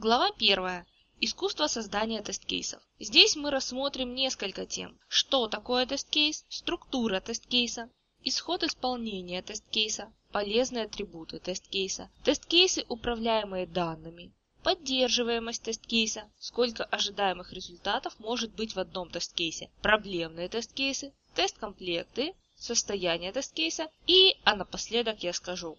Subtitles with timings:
[0.00, 0.84] Глава 1.
[1.20, 2.80] Искусство создания тест-кейсов.
[3.00, 4.96] Здесь мы рассмотрим несколько тем.
[5.08, 7.90] Что такое тест-кейс, структура тест-кейса,
[8.22, 14.32] исход исполнения тест-кейса, полезные атрибуты тест-кейса, тест-кейсы, управляемые данными,
[14.62, 23.90] поддерживаемость тест-кейса, сколько ожидаемых результатов может быть в одном тест-кейсе, проблемные тест-кейсы, тест-комплекты, состояние тест-кейса.
[24.06, 25.76] И, а напоследок я скажу.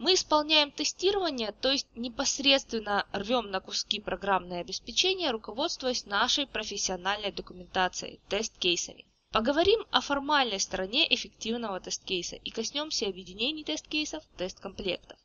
[0.00, 8.18] Мы исполняем тестирование, то есть непосредственно рвем на куски программное обеспечение, руководствуясь нашей профессиональной документацией,
[8.30, 9.04] тест-кейсами.
[9.30, 15.18] Поговорим о формальной стороне эффективного тест-кейса и коснемся объединений тест-кейсов, тест-комплектов.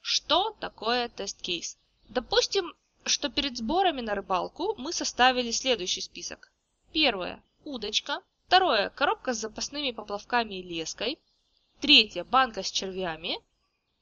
[0.00, 1.78] Что такое тест-кейс?
[2.08, 6.50] Допустим, что перед сборами на рыбалку мы составили следующий список.
[6.92, 8.22] Первое– удочка.
[8.48, 11.20] Второе– коробка с запасными поплавками и леской.
[11.80, 13.38] Третье– банка с червями.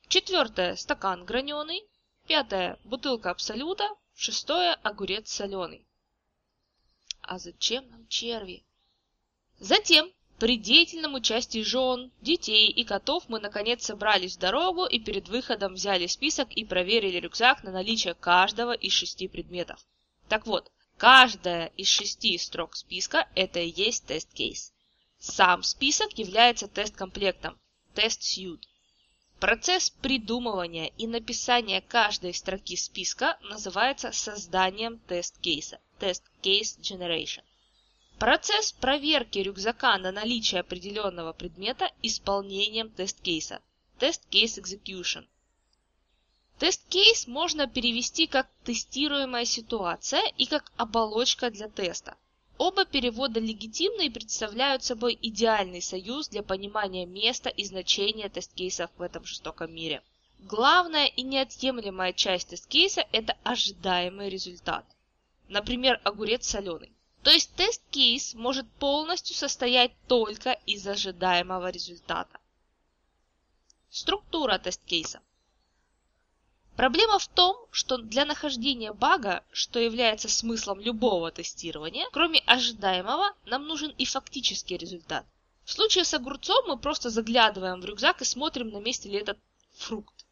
[0.09, 1.85] Четвертое– стакан граненый.
[2.27, 3.87] Пятое– бутылка абсолюта.
[4.17, 5.87] Шестое– огурец соленый.
[7.21, 8.65] А зачем нам черви?
[9.59, 15.29] Затем, при деятельном участии жен, детей и котов мы наконец собрались в дорогу и перед
[15.29, 19.85] выходом взяли список и проверили рюкзак на наличие каждого из шести предметов.
[20.31, 24.73] Так вот, каждая из шести строк списка– это и есть тест-кейс.
[25.19, 27.61] Сам список является тест-комплектом,
[27.95, 28.67] test suite.
[29.41, 37.45] Процесс придумывания и написания каждой строки списка называется созданием тест-кейса, Test Case Generation.
[38.19, 43.63] Процесс проверки рюкзака на наличие определенного предмета исполнением тест-кейса.
[44.01, 45.25] Test case execution.
[46.59, 52.17] Тест-кейс можно перевести как тестируемая ситуация и как оболочка для теста.
[52.59, 59.03] Оба перевода легитимны и представляют собой идеальный союз для понимания места и значения тест-кейсов в
[59.03, 60.03] этом жестоком мире.
[60.41, 64.85] Главная и неотъемлемая часть тест-кейса– это ожидаемый результат.
[65.49, 66.93] Например, огурец соленый.
[67.23, 72.41] То есть тест-кейс может полностью состоять только из ожидаемого результата.
[73.89, 75.21] Структура тест-кейса.
[76.79, 83.67] Проблема в том, что для нахождения бага, что является смыслом любого тестирования, кроме ожидаемого, нам
[83.67, 85.27] нужен и фактический результат.
[85.65, 89.41] В случае с огурцом мы просто заглядываем в рюкзак и смотрим, на месте ли этот
[89.75, 90.25] фрукт.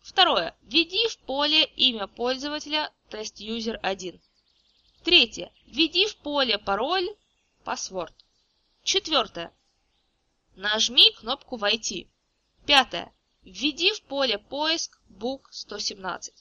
[0.01, 0.55] Второе.
[0.63, 4.19] Введи в поле имя пользователя TestUser1.
[5.05, 5.53] Третье.
[5.65, 7.07] Введи в поле пароль,
[7.63, 8.11] password.
[8.83, 9.53] Четвертое.
[10.55, 12.09] Нажми кнопку «Войти».
[12.65, 13.13] Пятое.
[13.43, 16.33] Введи в поле «Поиск» Book 117.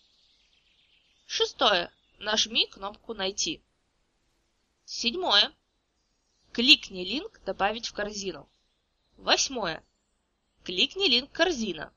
[1.27, 1.91] Шестое.
[2.19, 3.61] Нажми кнопку «Найти».
[4.85, 5.53] Седьмое.
[6.53, 8.49] Кликни линк «Добавить в корзину».
[9.17, 9.85] Восьмое.
[10.63, 11.93] Кликни линк «Корзина».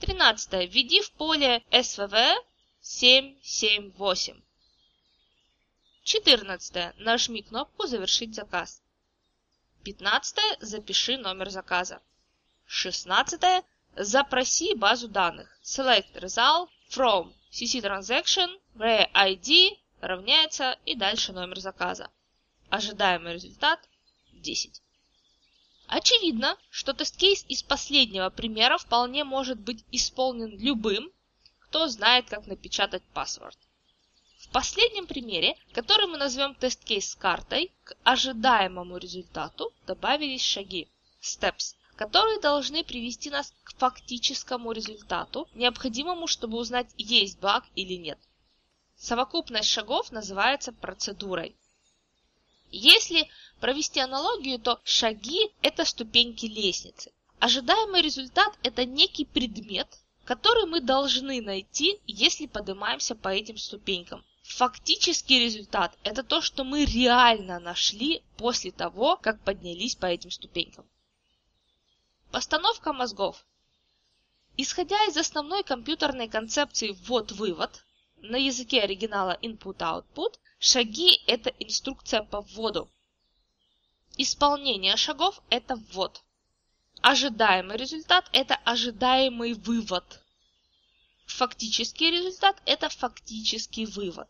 [0.00, 0.72] 13.
[0.72, 2.14] Введи в поле СВВ
[2.80, 4.40] 778.
[6.04, 6.96] 14.
[6.96, 8.80] Нажми кнопку «Завершить заказ».
[9.84, 10.38] 15.
[10.60, 12.00] Запиши номер заказа.
[12.64, 13.64] 16.
[13.96, 15.56] Запроси базу данных.
[15.62, 22.10] Select result from CC transaction where ID равняется и дальше номер заказа.
[22.70, 23.78] Ожидаемый результат
[24.32, 24.82] 10.
[25.86, 31.12] Очевидно, что тест-кейс из последнего примера вполне может быть исполнен любым,
[31.60, 33.58] кто знает, как напечатать паспорт.
[34.38, 40.88] В последнем примере, который мы назовем тест-кейс с картой, к ожидаемому результату добавились шаги,
[41.22, 48.18] steps, которые должны привести нас фактическому результату, необходимому, чтобы узнать, есть баг или нет.
[48.96, 51.56] Совокупность шагов называется процедурой.
[52.70, 53.28] Если
[53.60, 57.12] провести аналогию, то шаги– это ступеньки лестницы.
[57.38, 59.88] Ожидаемый результат– это некий предмет,
[60.24, 64.24] который мы должны найти, если поднимаемся по этим ступенькам.
[64.42, 70.84] Фактический результат– это то, что мы реально нашли после того, как поднялись по этим ступенькам.
[72.30, 73.44] Постановка мозгов.
[74.56, 77.84] Исходя из основной компьютерной концепции ввод-вывод,
[78.18, 82.88] на языке оригинала input-output, шаги– это инструкция по вводу.
[84.16, 86.22] Исполнение шагов– это ввод.
[87.00, 90.22] Ожидаемый результат– это ожидаемый вывод.
[91.26, 94.28] Фактический результат– это фактический вывод.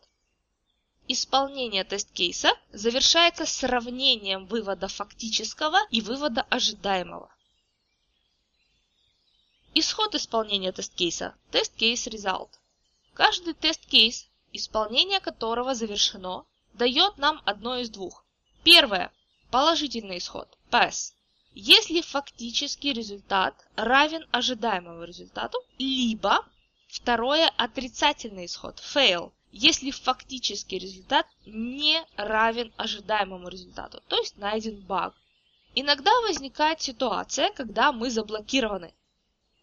[1.07, 7.34] Исполнение тест-кейса завершается сравнением вывода фактического и вывода ожидаемого.
[9.77, 11.35] Исход исполнения тест-кейса.
[11.51, 12.47] Test case result.
[13.13, 16.45] Каждый тест-кейс, исполнение которого завершено,
[16.75, 18.23] дает нам одно из двух.
[18.63, 19.11] Первое.
[19.51, 20.47] Положительный исход.
[20.71, 21.11] Pass.
[21.55, 26.45] Если фактический результат равен ожидаемому результату, либо
[26.87, 28.79] второе отрицательный исход.
[28.79, 29.33] Fail.
[29.51, 35.13] Если фактический результат не равен ожидаемому результату, то есть найден баг.
[35.73, 38.93] Иногда возникает ситуация, когда мы заблокированы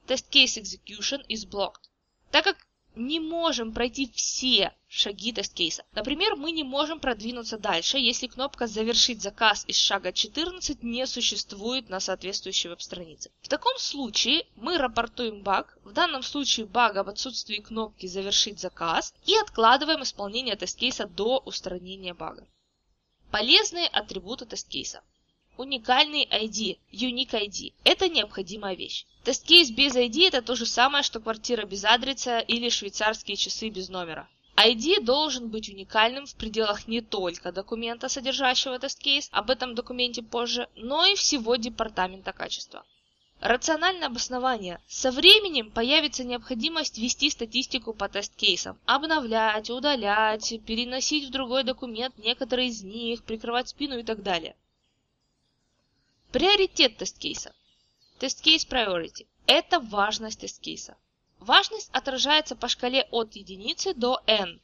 [0.06, 1.88] test case execution is blocked,
[2.30, 2.56] так как
[2.94, 5.84] не можем пройти все шаги тест-кейса.
[5.92, 11.88] Например, мы не можем продвинуться дальше, если кнопка «Завершить заказ» из шага 14 не существует
[11.88, 13.30] на соответствующей веб-странице.
[13.40, 19.14] В таком случае мы рапортуем баг, в данном случае бага в отсутствии кнопки «Завершить заказ»
[19.24, 22.46] и откладываем исполнение тест-кейса до устранения бага.
[23.30, 25.02] Полезные атрибуты тест-кейса.
[25.58, 29.04] Уникальный ID, Unique ID– это необходимая вещь.
[29.22, 33.90] Тест-кейс без ID– это то же самое, что квартира без адреса или швейцарские часы без
[33.90, 34.28] номера.
[34.56, 40.68] ID должен быть уникальным в пределах не только документа, содержащего тест-кейс, об этом документе позже,
[40.74, 42.84] но и всего департамента качества.
[43.40, 44.80] Рациональное обоснование.
[44.86, 52.68] Со временем появится необходимость вести статистику по тест-кейсам, обновлять, удалять, переносить в другой документ некоторые
[52.68, 54.56] из них, прикрывать спину и так далее.
[56.32, 57.54] Приоритет тест-кейса.
[58.18, 60.96] Test case priority– это важность тест-кейса.
[61.40, 64.58] Важность отражается по шкале от единицы до n,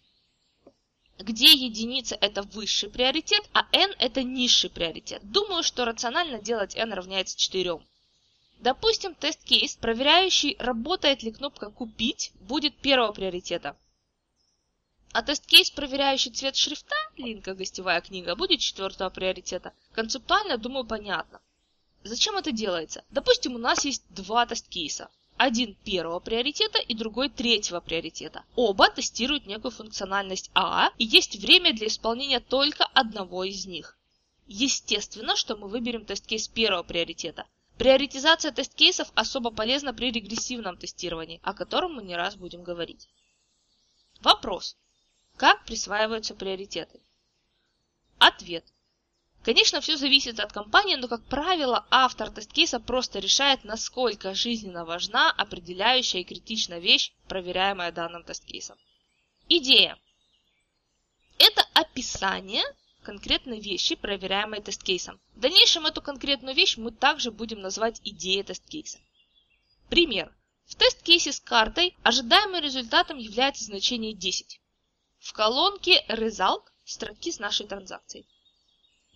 [1.19, 5.20] где единица– это высший приоритет, а n– это низший приоритет.
[5.31, 7.79] Думаю, что рационально делать n равняется 4.
[8.61, 13.76] Допустим, тест-кейс, проверяющий, работает ли кнопка «Купить», будет первого приоритета.
[15.12, 19.75] А тест-кейс, проверяющий цвет шрифта, линка «Гостевая книга», будет четвертого приоритета.
[19.93, 21.43] Концептуально, думаю, понятно.
[22.08, 23.05] Зачем это делается?
[23.10, 25.10] Допустим, у нас есть два тест-кейса.
[25.37, 28.44] Один первого приоритета и другой третьего приоритета.
[28.56, 33.98] Оба тестируют некую функциональность А, и есть время для исполнения только одного из них.
[34.46, 37.46] Естественно, что мы выберем тест-кейс первого приоритета.
[37.77, 43.06] Приоритизация тест-кейсов особо полезна при регрессивном тестировании, о котором мы не раз будем говорить.
[44.22, 44.77] Вопрос.
[45.36, 47.00] Как присваиваются приоритеты?
[48.19, 48.65] Ответ.
[49.45, 55.31] Конечно, все зависит от компании, но, как правило, автор тест-кейса просто решает, насколько жизненно важна
[55.31, 58.77] определяющая и критичная вещь, проверяемая данным тест-кейсом.
[59.49, 59.99] Идея.
[61.39, 62.65] Это описание
[63.03, 65.21] конкретной вещи, проверяемой тест-кейсом.
[65.35, 68.99] В дальнейшем эту конкретную вещь мы также будем называть идеей тест-кейса.
[69.89, 70.35] Пример.
[70.67, 74.61] В тест-кейсе с картой ожидаемым результатом является значение 10.
[75.21, 78.27] В колонке Result строки с нашей транзакцией.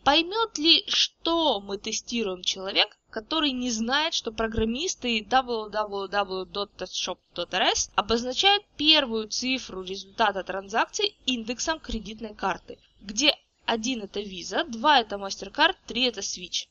[0.04, 9.82] Поймет ли, что мы тестируем человек, который не знает, что программисты www.testshop.rs обозначают первую цифру
[9.82, 16.66] результата транзакции индексом кредитной карты, где один это Visa, два это MasterCard, три это Switch.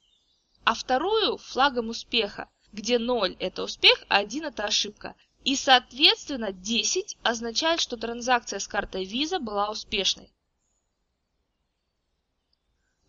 [0.65, 5.15] А вторую флагом успеха, где 0 это успех, а 1 это ошибка.
[5.45, 10.29] И соответственно 10 означает, что транзакция с картой Visa была успешной.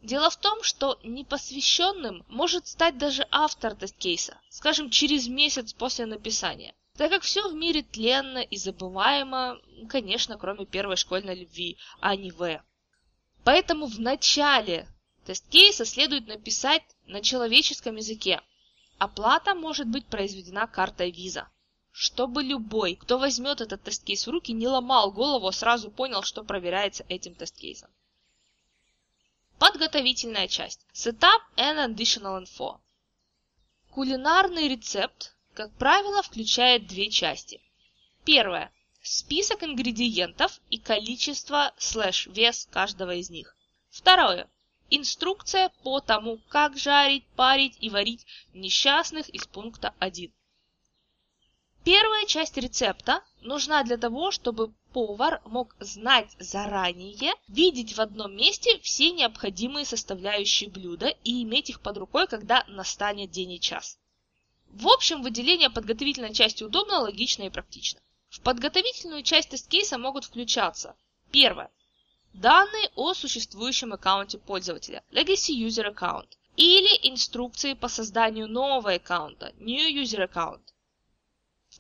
[0.02, 6.75] Дело в том, что непосвященным может стать даже автор тест-кейса, скажем, через месяц после написания.
[6.97, 12.32] так как все в мире тленно и забываемо, конечно, кроме первой школьной любви, а не
[12.32, 12.61] В.
[13.44, 14.88] Поэтому в начале
[15.25, 18.40] тест-кейса следует написать на человеческом языке.
[18.99, 21.47] Оплата может быть произведена картой Visa.
[21.92, 26.42] Чтобы любой, кто возьмет этот тест-кейс в руки, не ломал голову, а сразу понял, что
[26.42, 27.90] проверяется этим тест-кейсом.
[29.62, 30.85] Подготовительная часть.
[30.92, 32.81] Setup and Additional Info.
[33.92, 37.61] Кулинарный рецепт, как правило, включает две части.
[38.25, 38.73] Первое
[39.04, 43.57] список ингредиентов и количество слэш вес каждого из них.
[43.88, 44.50] Второе.
[44.90, 50.33] Инструкция по тому, как жарить, парить и варить несчастных из пункта 1.
[51.85, 58.79] Первая часть рецепта нужна для того, чтобы повар мог знать заранее, видеть в одном месте
[58.81, 63.99] все необходимые составляющие блюда и иметь их под рукой, когда настанет день и час.
[64.71, 68.01] В общем, выделение подготовительной части удобно, логично и практично.
[68.29, 70.97] В подготовительную часть тест-кейса могут включаться
[71.33, 71.71] Первое.
[72.35, 80.03] Данные о существующем аккаунте пользователя Legacy User Account или инструкции по созданию нового аккаунта New
[80.03, 80.61] User Account.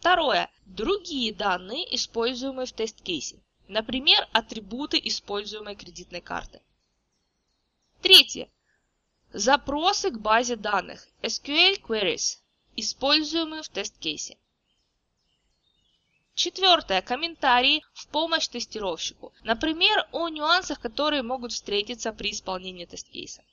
[0.02, 0.50] Второе.
[0.66, 3.36] Другие данные, используемые в тест-кейсе.
[3.68, 6.60] Например, атрибуты используемой кредитной карты.
[8.00, 8.50] Третье.
[9.32, 12.40] Запросы к базе данных SQL Queries,
[12.74, 14.36] используемые в тест-кейсе.
[16.34, 17.00] Четвертое.
[17.00, 19.32] Комментарии в помощь тестировщику.
[19.44, 23.44] Например, о нюансах, которые могут встретиться при исполнении тест-кейса.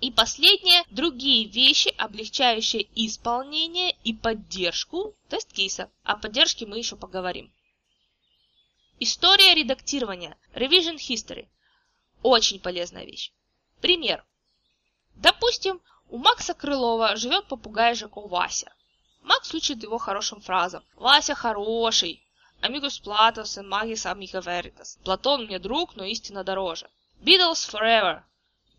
[0.00, 0.82] И последнее.
[0.90, 5.90] Другие вещи, облегчающие исполнение и поддержку тест-кейса.
[6.04, 7.52] О поддержке мы еще поговорим.
[8.98, 10.38] История редактирования.
[10.54, 11.48] Revision History.
[12.22, 13.32] Очень полезная вещь.
[13.80, 14.24] Пример.
[15.16, 18.72] Допустим, у Макса Крылова живет попугай Жако Вася.
[19.22, 20.82] Макс учит его хорошим фразам.
[20.96, 22.24] «Вася хороший!»
[22.62, 24.98] «Амигус Платос и магис амиго веритас».
[25.04, 26.88] «Платон мне друг, но истина дороже».
[27.20, 28.22] «Beatles forever!»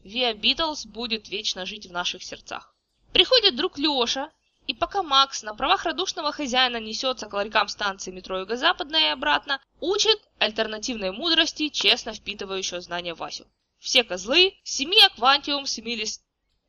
[0.03, 2.75] «Via Beatles будет вечно жить в наших сердцах».
[3.13, 4.31] Приходит друг Леша,
[4.67, 9.61] и пока Макс на правах радушного хозяина несется к ларькам станции метро Юго-Западная и обратно,
[9.79, 13.45] учит альтернативной мудрости, честно впитывающего знания Васю.
[13.79, 16.21] Все козлы, семья Квантиум, семилис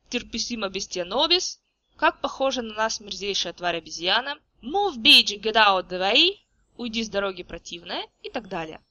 [0.09, 1.59] терписима бестианобис,
[1.95, 6.39] как похожа на нас мерзейшая тварь обезьяна, move bitch, get out the way,
[6.77, 8.81] уйди с дороги противная и так далее.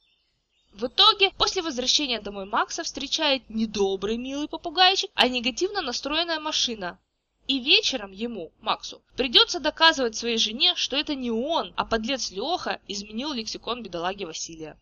[0.73, 6.99] В итоге, после возвращения домой Макса встречает не добрый милый попугайчик, а негативно настроенная машина.
[7.47, 12.81] И вечером ему, Максу, придется доказывать своей жене, что это не он, а подлец Леха
[12.89, 14.79] изменил лексикон бедолаги Василия.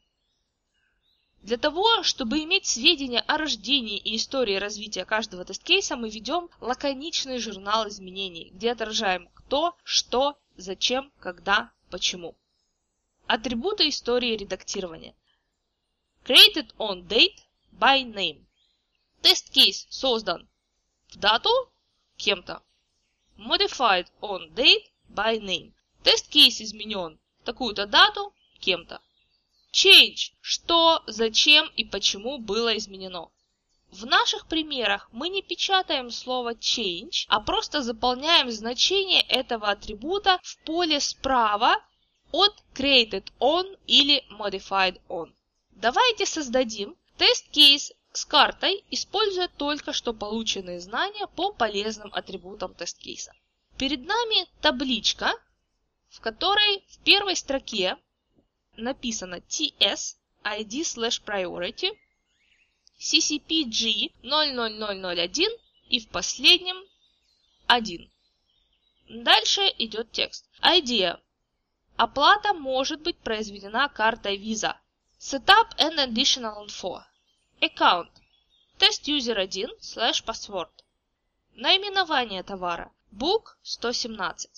[1.43, 7.39] Для того, чтобы иметь сведения о рождении и истории развития каждого тест-кейса, мы ведем лаконичный
[7.39, 12.37] журнал изменений, где отражаем кто, что, зачем, когда, почему.
[13.27, 15.15] Атрибуты истории редактирования.
[16.23, 17.41] Created on date
[17.73, 18.47] by name.
[19.23, 20.49] Тест-кейс создан
[21.09, 21.51] в дату
[22.19, 22.63] кем-то.
[23.39, 25.73] Modified on date by name.
[26.05, 29.01] Тест-кейс изменен в такую-то дату кем-то.
[29.73, 33.31] Change– что, зачем и почему было изменено.
[33.91, 40.59] В наших примерах мы не печатаем слово change, а просто заполняем значение этого атрибута в
[40.65, 41.77] поле справа
[42.31, 45.33] от created on или modified on.
[45.81, 53.33] Давайте создадим тест-кейс с картой, используя только что полученные знания по полезным атрибутам тест-кейса.
[53.79, 55.33] Перед нами табличка,
[56.11, 57.97] в которой в первой строке
[58.77, 61.97] написано TS ID slash priority
[62.99, 65.49] CCPG 00001
[65.89, 66.77] и в последнем
[67.69, 68.11] 1.
[69.09, 70.45] Дальше идет текст.
[70.61, 71.19] Idea.
[71.97, 74.77] Оплата может быть произведена картой Visa.
[75.23, 77.05] Setup and additional info.
[77.61, 78.09] Account.
[78.79, 80.71] Тест user 1 slash password.
[81.55, 82.91] Наименование товара.
[83.13, 84.51] Book 117.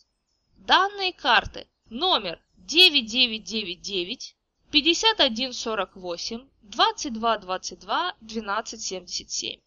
[0.58, 1.66] Данные карты.
[1.90, 4.36] Номер 9999
[4.70, 9.60] 5148 2222 1277.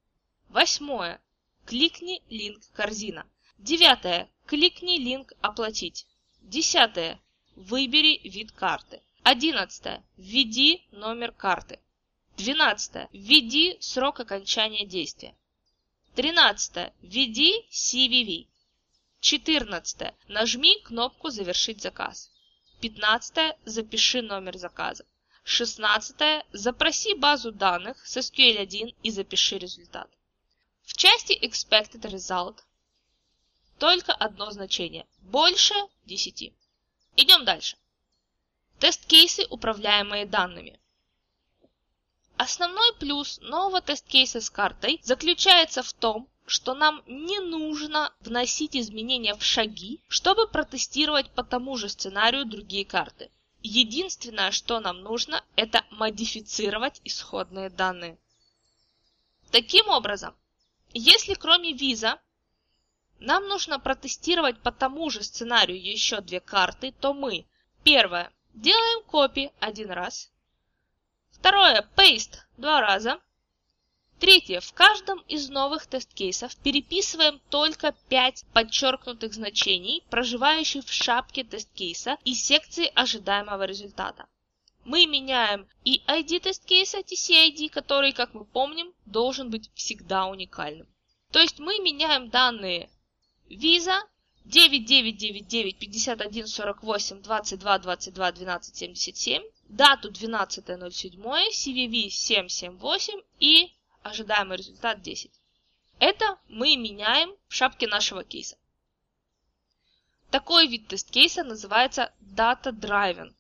[0.48, 1.20] Восьмое.
[1.66, 3.26] Кликни линк «Корзина».
[3.58, 4.30] Девятое.
[4.48, 6.08] Кликни линк «Оплатить».
[6.42, 7.20] Десятое.
[7.58, 9.02] Выбери вид карты.
[9.24, 10.06] Одиннадцатое.
[10.16, 11.82] Введи номер карты.
[12.38, 13.10] Двенадцатое.
[13.12, 15.36] Введи срок окончания действия.
[16.16, 16.94] Тринадцатое.
[17.02, 18.48] Введи CVV.
[19.20, 20.16] Четырнадцатое.
[20.30, 22.32] Нажми кнопку «Завершить заказ».
[22.80, 23.58] Пятнадцатое.
[23.66, 25.06] Запиши номер заказа.
[25.44, 26.46] Шестнадцатое.
[26.54, 30.10] Запроси базу данных с SQL1 и запиши результат.
[30.86, 32.60] В части Expected Result
[33.80, 35.74] только одно значение– больше
[36.06, 36.54] 10.
[37.16, 37.78] Идем дальше.
[38.80, 40.80] Тест-кейсы, управляемые данными.
[42.38, 49.36] Основной плюс нового тест-кейса с картой заключается в том, что нам не нужно вносить изменения
[49.36, 53.32] в шаги, чтобы протестировать по тому же сценарию другие карты.
[53.64, 58.18] Единственное, что нам нужно, это модифицировать исходные данные.
[59.52, 60.36] Таким образом,
[60.94, 62.20] если кроме виза
[63.20, 67.46] нам нужно протестировать по тому же сценарию еще две карты, то мы,
[67.84, 70.32] первое, делаем копи один раз,
[71.32, 73.20] второе, paste два раза,
[74.20, 74.62] Третье.
[74.62, 82.34] В каждом из новых тест-кейсов переписываем только 5 подчеркнутых значений, проживающих в шапке тест-кейса и
[82.34, 84.28] секции ожидаемого результата.
[84.86, 90.88] Мы меняем и ID тест-кейса TCID, который, как мы помним, должен быть всегда уникальным.
[91.32, 92.90] То есть мы меняем данные
[93.50, 94.04] виза
[94.46, 105.32] 9999 51 48 22 22 12 77, дату 12.07, CVV 778 и ожидаемый результат 10.
[106.00, 108.58] Это мы меняем в шапке нашего кейса.
[110.30, 113.34] Такой вид тест-кейса называется Data Driven,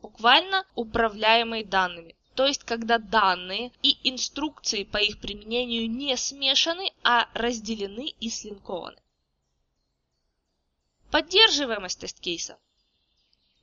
[0.00, 2.16] буквально управляемый данными.
[2.34, 9.01] То есть, когда данные и инструкции по их применению не смешаны, а разделены и слинкованы.
[11.12, 12.58] Поддерживаемость тест-кейса.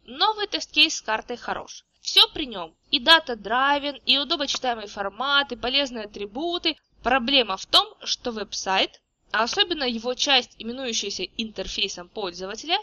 [0.03, 1.83] Новый тест-кейс с картой хорош.
[1.99, 2.75] Все при нем.
[2.91, 6.77] И дата драйвен, и удобочитаемый формат, и полезные атрибуты.
[7.01, 12.77] Проблема в том, что веб-сайт, а особенно его часть, именующаяся интерфейсом пользователя,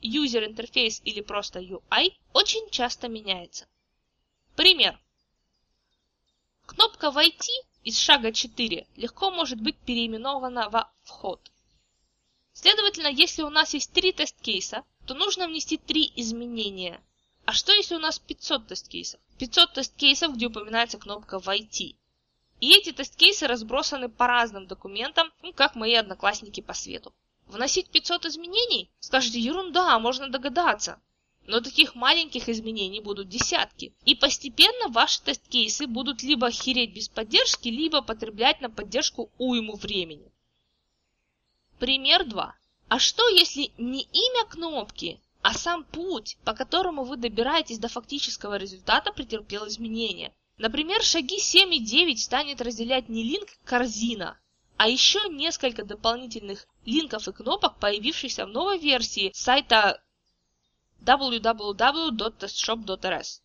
[0.00, 3.66] user interface или просто UI, очень часто меняется.
[4.54, 4.98] Пример.
[6.64, 7.52] Кнопка «Войти»
[7.84, 11.50] из шага 4 легко может быть переименована во «Вход».
[12.60, 17.00] Следовательно, если у нас есть три тест-кейса, то нужно внести три изменения–
[17.46, 19.20] а что если у нас 500 тест-кейсов?
[19.38, 21.96] 500 тест-кейсов, где упоминается кнопка «Войти».
[22.60, 27.14] И эти тест-кейсы разбросаны по разным документам, ну, как мои одноклассники по свету.
[27.46, 28.90] Вносить 500 изменений?
[28.98, 31.00] Скажете, ерунда, можно догадаться.
[31.46, 33.94] Но таких маленьких изменений будут десятки.
[34.04, 40.32] И постепенно ваши тест-кейсы будут либо хереть без поддержки, либо потреблять на поддержку уйму времени.
[41.78, 42.54] Пример 2.
[42.88, 48.56] А что если не имя кнопки, а сам путь, по которому вы добираетесь до фактического
[48.56, 50.34] результата, претерпел изменения.
[50.58, 54.36] Например, шаги 7 и 9 станет разделять не линк корзина,
[54.78, 60.02] а еще несколько дополнительных линков и кнопок, появившихся в новой версии сайта
[61.02, 63.42] www.testshop.rs.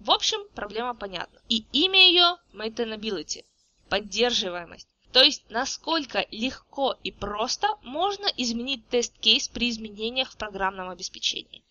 [0.00, 1.40] В общем, проблема понятна.
[1.48, 3.44] И имя ее Maintainability–
[3.88, 4.88] поддерживаемость.
[5.12, 11.64] То есть, насколько легко и просто можно изменить тест-кейс при изменениях в программном обеспечении.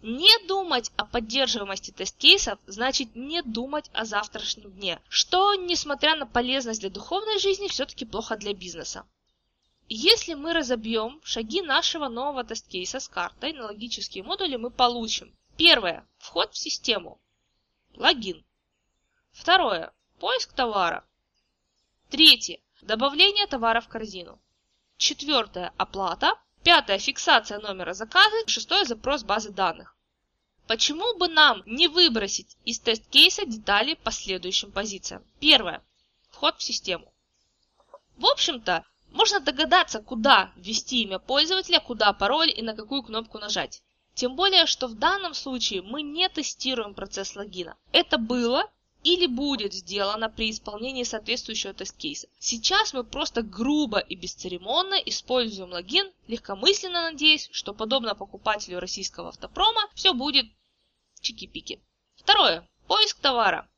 [0.00, 6.80] Не думать о поддерживаемости тест-кейсов значит не думать о завтрашнем дне, что, несмотря на полезность
[6.80, 9.04] для духовной жизни, все-таки плохо для бизнеса.
[9.88, 16.06] Если мы разобьем шаги нашего нового тест-кейса с картой на логические модули, мы получим Первое.
[16.18, 17.20] Вход в систему.
[17.94, 18.44] Логин.
[19.32, 19.92] Второе.
[20.20, 21.04] Поиск товара.
[22.10, 22.60] Третье.
[22.82, 24.38] Добавление товара в корзину.
[24.96, 26.34] Четвертое– оплата.
[26.62, 28.36] Пятое– фиксация номера заказа.
[28.46, 29.96] Шестое– запрос базы данных.
[30.68, 35.24] Почему бы нам не выбросить из тест-кейса детали по следующим позициям?
[35.40, 35.82] Первое.
[36.30, 37.12] Вход в систему.
[38.16, 43.82] В общем-то, можно догадаться, куда ввести имя пользователя, куда пароль и на какую кнопку нажать.
[44.14, 47.76] Тем более, что в данном случае мы не тестируем процесс логина.
[47.92, 48.70] Это было
[49.04, 52.28] или будет сделано при исполнении соответствующего тест-кейса.
[52.38, 59.88] Сейчас мы просто грубо и бесцеремонно используем логин, легкомысленно надеясь, что подобно покупателю российского автопрома
[59.94, 60.46] все будет
[61.20, 61.80] чики-пики.
[62.16, 62.68] Второе.
[62.86, 63.68] Поиск товара.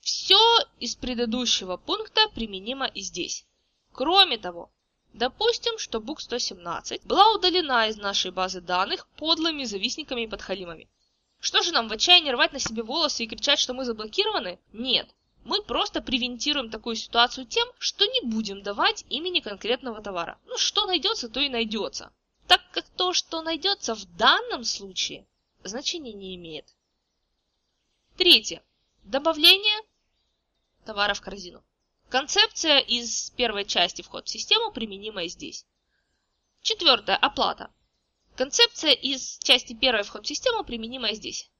[0.00, 0.38] Все
[0.80, 3.44] из предыдущего пункта применимо и здесь.
[3.92, 4.70] Кроме того,
[5.12, 10.88] допустим, что book 117 была удалена из нашей базы данных подлыми завистниками и подхалимами.
[11.40, 14.58] Что же нам в отчаянии рвать на себе волосы и кричать, что мы заблокированы?
[14.72, 15.08] Нет.
[15.44, 20.38] Мы просто превентируем такую ситуацию тем, что не будем давать имени конкретного товара.
[20.46, 22.12] Ну, что найдется, то и найдется.
[22.46, 25.26] Так как то, что найдется в данном случае,
[25.62, 26.66] значения не имеет.
[28.16, 28.62] Третье.
[29.04, 29.80] Добавление
[30.84, 31.62] товара в корзину.
[32.08, 35.66] Концепция из первой части вход в систему применима и здесь.
[36.62, 37.16] Четвертое.
[37.16, 37.70] Оплата.
[38.38, 41.50] Концепция из части первой вход в систему применима и здесь.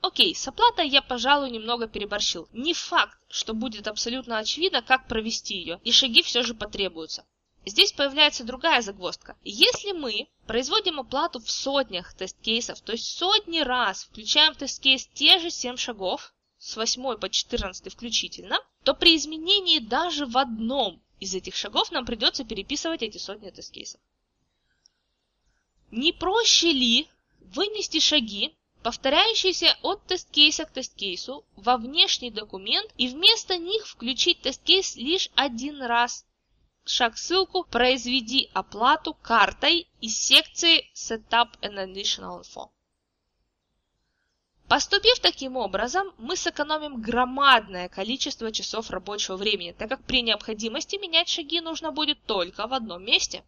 [0.00, 2.48] Окей, с оплатой я, пожалуй, немного переборщил.
[2.52, 7.24] Не факт, что будет абсолютно очевидно, как провести ее, и шаги все же потребуются.
[7.64, 9.36] Здесь появляется другая загвоздка.
[9.44, 15.38] Если мы производим оплату в сотнях тест-кейсов, то есть сотни раз включаем в тест-кейс те
[15.38, 21.36] же 7 шагов, с 8 по 14 включительно, то при изменении даже в одном из
[21.36, 24.00] этих шагов нам придется переписывать эти сотни тест-кейсов.
[25.90, 27.08] Не проще ли
[27.40, 34.96] вынести шаги, повторяющиеся от тест-кейса к тест-кейсу, во внешний документ и вместо них включить тест-кейс
[34.96, 36.26] лишь один раз?
[36.84, 42.68] Шаг-ссылку «Произведи оплату картой» из секции Setup and Additional Info.
[44.68, 51.28] Поступив таким образом, мы сэкономим громадное количество часов рабочего времени, так как при необходимости менять
[51.28, 53.44] шаги нужно будет только в одном месте.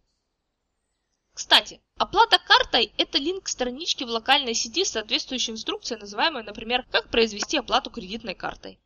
[1.37, 6.87] Кстати, оплата картой– это линк к страничке в локальной сети с соответствующей инструкцией, называемой, например,
[6.90, 8.81] «Как произвести оплату кредитной картой».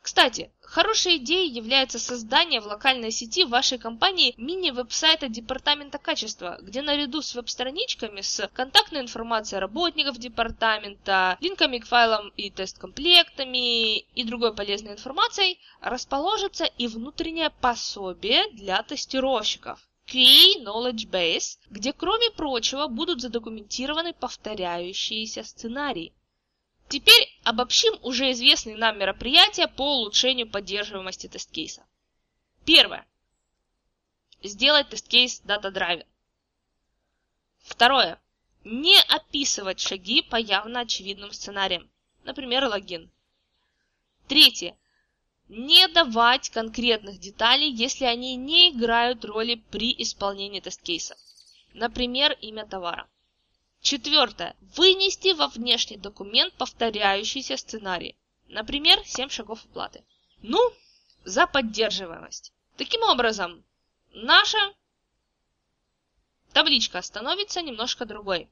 [0.00, 7.22] Кстати, хорошей идеей является создание в локальной сети вашей компании мини-веб-сайта Департамента качества, где наряду
[7.22, 14.92] с веб-страничками с контактной информацией работников департамента, линками к файлам и тест-комплектами и другой полезной
[14.92, 19.89] информацией расположится и внутреннее пособие для тестировщиков.
[20.10, 26.12] QA Knowledge Base, где кроме прочего будут задокументированы повторяющиеся сценарии.
[26.88, 31.86] Теперь обобщим уже известные нам мероприятия по улучшению поддерживаемости тест-кейса.
[32.64, 33.06] Первое.
[34.42, 36.06] Сделать тест-кейс дата-драйвен.
[37.60, 38.20] Второе.
[38.64, 41.88] Не описывать шаги по явно очевидным сценариям,
[42.24, 43.12] например, логин.
[44.26, 44.76] Третье
[45.50, 51.16] не давать конкретных деталей, если они не играют роли при исполнении тест-кейса.
[51.74, 53.08] Например, имя товара.
[53.82, 54.54] Четвертое.
[54.76, 58.16] Вынести во внешний документ повторяющийся сценарий.
[58.48, 60.04] Например, 7 шагов оплаты.
[60.42, 60.60] Ну,
[61.24, 62.52] за поддерживаемость.
[62.76, 63.64] Таким образом,
[64.12, 64.58] наша
[66.52, 68.48] табличка становится немножко другой.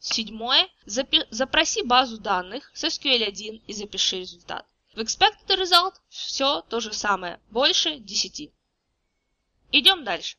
[0.00, 0.68] Седьмое.
[0.86, 4.66] Запи запроси базу данных с SQL1 и запиши результат.
[4.96, 8.50] В Expected Result все то же самое, больше 10.
[9.70, 10.36] Идем дальше.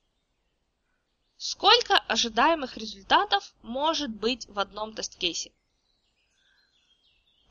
[1.37, 5.51] Сколько ожидаемых результатов может быть в одном тест-кейсе?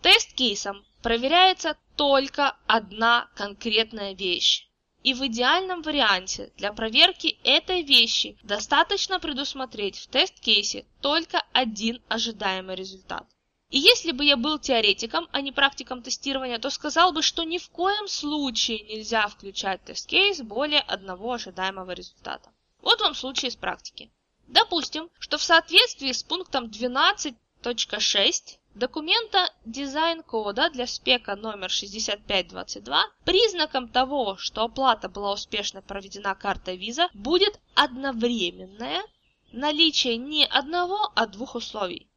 [0.02, 4.68] Тест-кейсом проверяется только одна конкретная вещь.
[5.04, 12.74] И в идеальном варианте для проверки этой вещи достаточно предусмотреть в тест-кейсе только один ожидаемый
[12.74, 13.26] результат.
[13.70, 17.58] И если бы я был теоретиком, а не практиком тестирования, то сказал бы, что ни
[17.58, 22.50] в коем случае нельзя включать тест-кейс более одного ожидаемого результата.
[22.80, 24.10] Вот вам случай из практики.
[24.46, 34.38] Допустим, что в соответствии с пунктом 12.6 документа дизайн-кода для спека номер 6522 признаком того,
[34.38, 39.02] что оплата была успешно проведена картой Visa, будет одновременное
[39.52, 42.07] наличие не одного, а двух условий.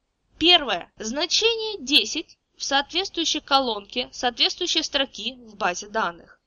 [0.42, 0.92] Первое.
[0.98, 6.42] Значение 10 в соответствующей колонке соответствующей строки в базе данных.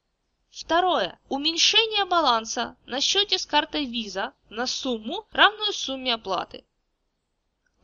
[0.50, 1.16] Второе.
[1.28, 6.64] Уменьшение баланса на счете с картой Visa на сумму, равную сумме оплаты.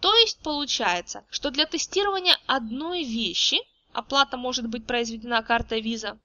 [0.01, 3.59] То есть получается, что для тестирования одной вещи,
[3.93, 6.19] оплата может быть произведена картой Visa,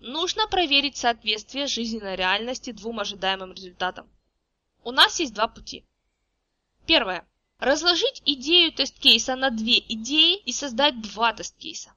[0.00, 4.10] нужно проверить соответствие жизненной реальности двум ожидаемым результатам.
[4.82, 5.84] У нас есть два пути.
[6.84, 7.28] Первое.
[7.58, 11.92] Разложить идею тест-кейса на две идеи и создать два тест-кейса.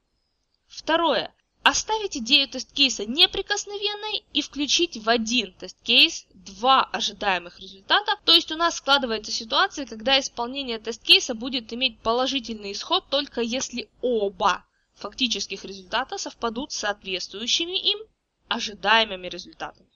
[0.67, 1.36] Второе.
[1.62, 8.19] Оставить идею тест-кейса неприкосновенной и включить в один тест-кейс два ожидаемых результата.
[8.26, 13.88] То есть у нас складывается ситуация, когда исполнение тест-кейса будет иметь положительный исход только если
[14.02, 18.00] оба фактических результата совпадут с соответствующими им
[18.47, 19.88] ожидаемыми результатами.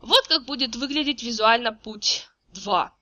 [0.00, 2.94] Вот как будет выглядеть визуально путь 2.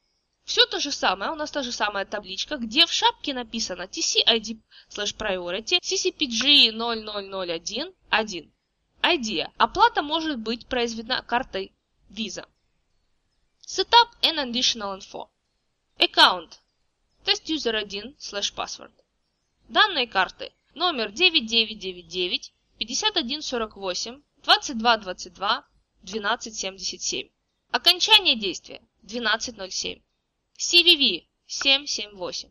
[0.48, 4.58] Все то же самое, у нас та же самая табличка, где в шапке написано TCID
[4.88, 8.52] slash priority CCPG 0001 1.
[9.02, 9.52] Idea.
[9.58, 11.74] Оплата может быть произведена картой
[12.08, 12.48] Visa.
[13.60, 15.28] Setup and additional info.
[15.98, 16.58] Account.
[17.26, 18.92] Test user 1 slash password.
[19.68, 20.54] Данные карты.
[20.74, 25.64] Номер 9999 5148 2222
[26.04, 27.28] 1277.
[27.70, 30.00] Окончание действия 1207.
[30.58, 32.50] CVV 778.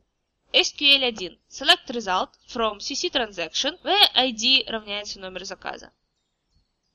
[0.53, 1.37] SQL1.
[1.49, 5.91] Select result from CC transaction, where ID равняется номер заказа.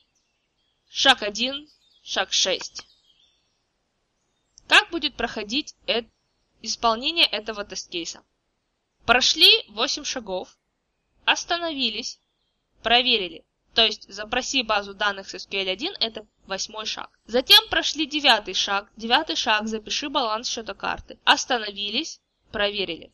[0.90, 1.70] шаг 1,
[2.04, 2.86] шаг 6.
[4.68, 5.76] Как будет проходить
[6.62, 8.22] исполнение этого тест-кейса?
[9.06, 10.58] Прошли 8 шагов,
[11.24, 12.20] остановились,
[12.84, 17.10] проверили, то есть запроси базу данных с SQL1 это восьмой шаг.
[17.26, 18.92] Затем прошли девятый шаг.
[18.98, 21.18] Девятый шаг запиши баланс счета карты.
[21.24, 22.20] Остановились,
[22.52, 23.12] проверили.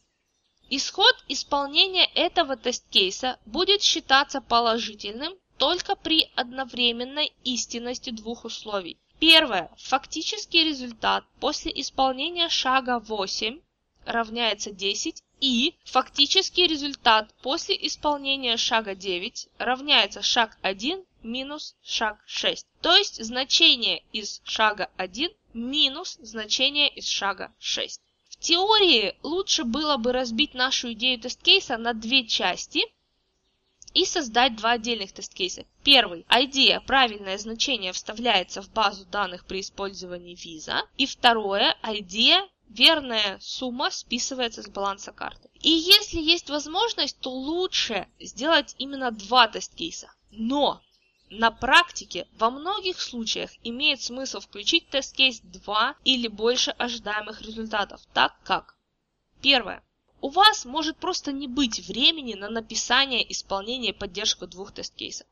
[0.69, 8.97] Исход исполнения этого тест-кейса будет считаться положительным только при одновременной истинности двух условий.
[9.19, 9.71] Первое.
[9.77, 13.61] Фактический результат после исполнения шага 8
[14.05, 22.65] равняется 10 и фактический результат после исполнения шага 9 равняется шаг 1 минус шаг 6.
[22.81, 28.01] То есть значение из шага 1 минус значение из шага 6.
[28.29, 32.81] В теории лучше было бы разбить нашу идею тест-кейса на две части
[33.93, 35.65] и создать два отдельных тест-кейса.
[35.83, 36.25] Первый.
[36.29, 40.83] Идея, правильное значение вставляется в базу данных при использовании виза.
[40.97, 41.75] И второе.
[41.83, 45.49] Идея, верная сумма списывается с баланса карты.
[45.61, 50.11] И если есть возможность, то лучше сделать именно два тест-кейса.
[50.31, 50.81] Но
[51.29, 58.35] на практике во многих случаях имеет смысл включить тест-кейс 2 или больше ожидаемых результатов, так
[58.43, 58.77] как
[59.41, 59.83] Первое.
[60.19, 65.27] У вас может просто не быть времени на написание, исполнение и поддержку двух тест-кейсов.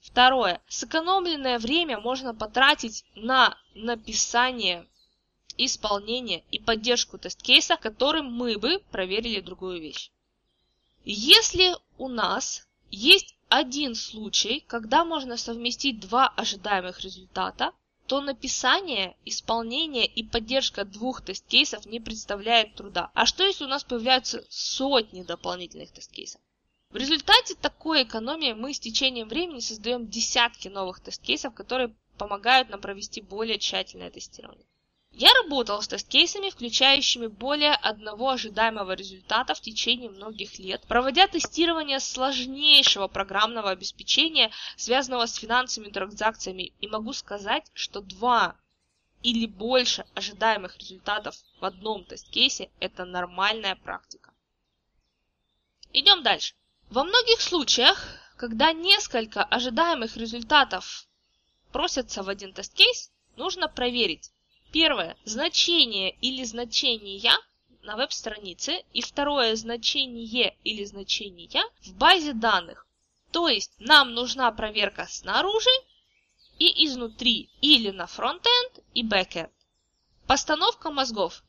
[0.00, 0.60] Второе.
[0.68, 4.86] Сэкономленное время можно потратить на написание,
[5.58, 10.10] исполнение и поддержку тест-кейса, которым мы бы проверили другую вещь.
[11.04, 17.72] Если у нас есть один случай, когда можно совместить два ожидаемых результата,
[18.06, 23.10] то написание, исполнение и поддержка двух тест-кейсов не представляет труда.
[23.14, 26.40] А что если у нас появляются сотни дополнительных тест-кейсов?
[26.90, 32.80] В результате такой экономии мы с течением времени создаем десятки новых тест-кейсов, которые помогают нам
[32.80, 34.66] провести более тщательное тестирование.
[35.14, 42.00] Я работал с тест-кейсами, включающими более одного ожидаемого результата в течение многих лет, проводя тестирование
[42.00, 48.56] сложнейшего программного обеспечения, связанного с финансовыми транзакциями, и могу сказать, что два
[49.22, 54.32] или больше ожидаемых результатов в одном тест-кейсе– это нормальная практика.
[55.92, 56.54] Идем дальше.
[56.88, 58.02] Во многих случаях,
[58.36, 61.06] когда несколько ожидаемых результатов
[61.70, 64.32] просятся в один тест-кейс, нужно проверить,
[64.72, 67.36] Первое– значение или значения
[67.82, 68.82] на веб-странице.
[68.94, 72.86] И второе– значение или значения в базе данных.
[73.32, 75.70] То есть нам нужна проверка снаружи
[76.58, 79.52] и изнутри, или на фронтенд и бэкенд.
[80.26, 81.44] Постановка мозгов.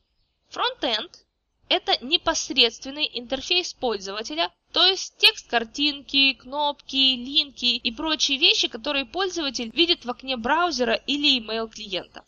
[0.50, 1.24] Фронтенд–
[1.70, 9.70] это непосредственный интерфейс пользователя, то есть текст картинки, кнопки, линки и прочие вещи, которые пользователь
[9.70, 12.22] видит в окне браузера или email клиента.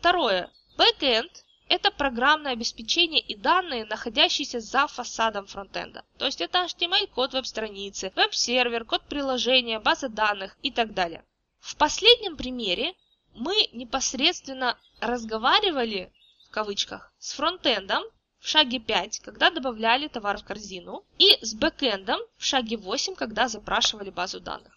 [0.00, 0.50] Второе.
[0.78, 1.30] Backend–
[1.68, 6.06] это программное обеспечение и данные, находящиеся за фасадом фронтенда.
[6.16, 11.22] То есть это HTML-код веб-страницы, веб-сервер, код приложения, база данных и так далее.
[11.58, 12.94] В последнем примере
[13.34, 16.10] мы непосредственно разговаривали,
[16.48, 18.02] в кавычках, с фронтендом
[18.38, 23.48] в шаге 5, когда добавляли товар в корзину, и с бэкэндом в шаге 8, когда
[23.48, 24.72] запрашивали базу данных.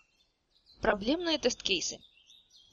[0.82, 2.02] Проблемные тест-кейсы.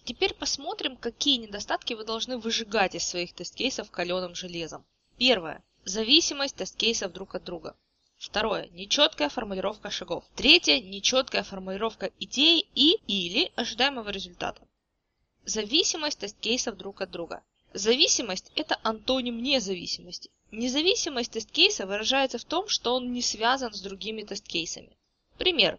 [0.05, 4.85] Теперь посмотрим, какие недостатки вы должны выжигать из своих тест-кейсов каленым железом.
[5.19, 5.63] Первое.
[5.85, 7.77] Зависимость тест-кейсов друг от друга.
[8.19, 8.69] Второе.
[8.73, 10.25] Нечеткая формулировка шагов.
[10.35, 10.81] Третье.
[10.81, 14.63] Нечеткая формулировка идеи и или ожидаемого результата.
[15.45, 17.43] Зависимость тест-кейсов друг от друга.
[17.73, 20.31] Зависимость– это антоним независимости.
[20.51, 24.97] Независимость тест-кейса выражается в том, что он не связан с другими тест-кейсами.
[25.39, 25.79] Пример.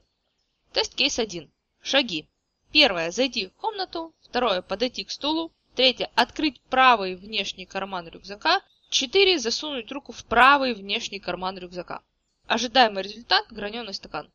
[0.72, 1.52] Тест-кейс 1.
[1.82, 2.28] Шаги.
[2.72, 4.14] Первое– зайти в комнату.
[4.22, 5.52] Второе– подойти к стулу.
[5.76, 8.62] Третье– открыть правый внешний карман рюкзака.
[8.90, 12.02] Четыре– засунуть руку в правый внешний карман рюкзака.
[12.48, 14.32] Ожидаемый результат– граненый стакан.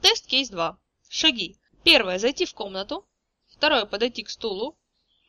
[0.00, 0.78] Тест кейс 2.
[1.10, 1.58] Шаги.
[1.82, 3.06] Первое– зайти в комнату.
[3.48, 4.74] Второе– подойти к стулу.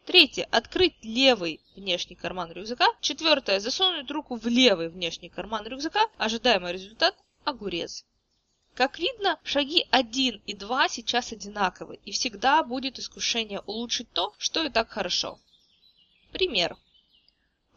[0.06, 2.88] Третье– открыть левый внешний карман рюкзака.
[3.02, 6.08] Четвертое– засунуть руку в левый внешний карман рюкзака.
[6.18, 8.06] Ожидаемый результат– огурец.
[8.76, 14.66] Как видно, шаги 1 и 2 сейчас одинаковы, и всегда будет искушение улучшить то, что
[14.66, 15.40] и так хорошо.
[16.34, 16.76] Пример.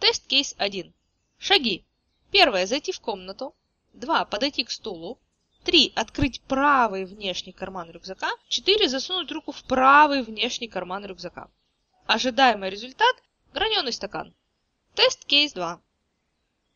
[0.00, 0.92] Тест-кейс 1.
[1.38, 1.84] Шаги.
[2.32, 2.66] Первое.
[2.66, 3.54] Зайти в комнату.
[3.92, 4.24] 2.
[4.24, 5.20] Подойти к стулу.
[5.62, 5.92] 3.
[5.94, 8.32] Открыть правый внешний карман рюкзака.
[8.48, 8.88] 4.
[8.88, 11.48] Засунуть руку в правый внешний карман рюкзака.
[12.06, 13.14] Ожидаемый результат–
[13.54, 14.34] граненый стакан.
[14.96, 15.80] Тест-кейс 2.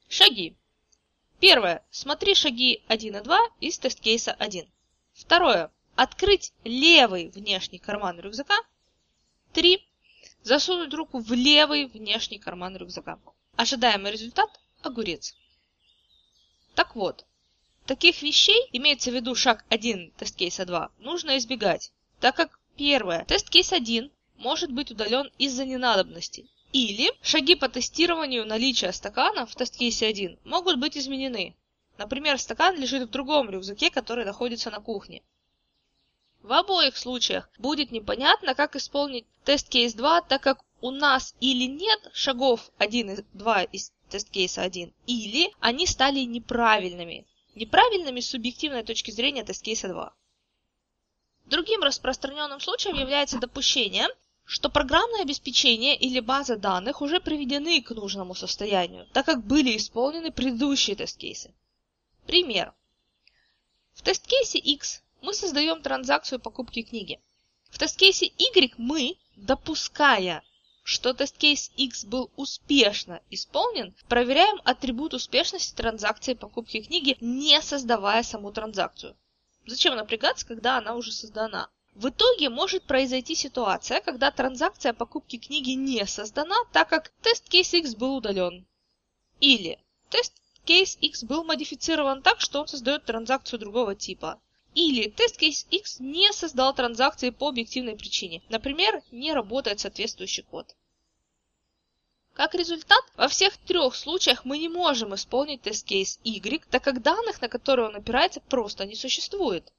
[0.09, 0.57] Шаги.
[1.43, 1.83] Первое.
[1.91, 4.65] Смотри шаги 1 и 2 из тест-кейса 1.
[5.13, 5.73] Второе.
[5.97, 8.55] Открыть левый внешний карман рюкзака.
[9.53, 9.85] 3.
[10.45, 13.19] Засунуть руку в левый внешний карман рюкзака.
[13.57, 14.51] Ожидаемый результат–
[14.83, 15.35] огурец.
[16.77, 17.27] Так вот,
[17.87, 23.73] таких вещей, имеется в виду шаг 1 тест-кейса 2, нужно избегать, так как первое, тест-кейс
[23.73, 30.39] 1 может быть удален из-за ненадобности, или шаги по тестированию наличия стакана в тест-кейсе 1
[30.45, 31.55] могут быть изменены.
[31.99, 35.23] Например, стакан лежит в другом рюкзаке, который находится на кухне.
[36.43, 42.11] В обоих случаях будет непонятно, как исполнить тест-кейс 2, так как у нас или нет
[42.13, 47.27] шагов 1 и 2 из тест-кейса 1, или они стали неправильными.
[47.55, 50.13] Неправильными с субъективной точки зрения тест-кейса 2.
[51.44, 54.09] Другим распространенным случаем является допущение,
[54.45, 60.31] что программное обеспечение или база данных уже приведены к нужному состоянию, так как были исполнены
[60.31, 61.55] предыдущие тест-кейсы.
[62.27, 62.75] Пример.
[63.95, 67.21] В тест-кейсе X мы создаем транзакцию покупки книги.
[67.71, 70.43] В тест-кейсе Y мы, допуская
[70.85, 78.53] что тест-кейс X был успешно исполнен, проверяем атрибут успешности транзакции покупки книги, не создавая саму
[78.53, 79.17] транзакцию.
[79.67, 81.71] Зачем напрягаться, когда она уже создана?
[81.95, 87.95] В итоге может произойти ситуация, когда транзакция покупки книги не создана, так как тест-кейс X
[87.97, 88.67] был удален.
[89.40, 89.79] Или
[90.09, 94.40] тест-кейс X был модифицирован так, что он создает транзакцию другого типа.
[94.75, 98.43] Или тест-кейс X не создал транзакции по объективной причине.
[98.49, 100.75] Например, не работает соответствующий код.
[102.33, 107.43] Как результат, во всех трех случаях мы не можем исполнить тест-кейс Y, так как данных,
[107.43, 109.71] на которые он опирается, просто не существует.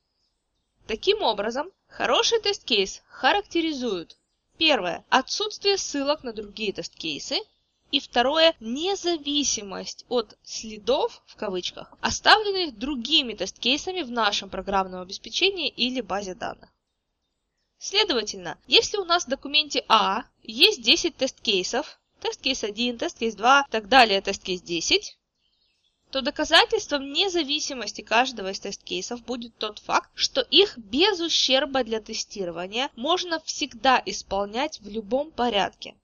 [0.86, 4.18] Таким образом, хороший тест-кейс характеризует
[4.58, 7.38] первое– отсутствие ссылок на другие тест-кейсы,
[7.92, 16.02] и второе– независимость от «следов», в кавычках, оставленных другими тест-кейсами в нашем программном обеспечении или
[16.02, 16.70] базе данных.
[17.78, 23.88] Следовательно, если у нас в документе А есть 10 тест-кейсов, тест-кейс 1, тест-кейс 2, так
[23.88, 25.18] далее, тест-кейс 10,
[26.14, 32.92] то доказательством независимости каждого из тест-кейсов будет тот факт, что их без ущерба для тестирования
[32.96, 35.96] можно всегда исполнять в любом порядке.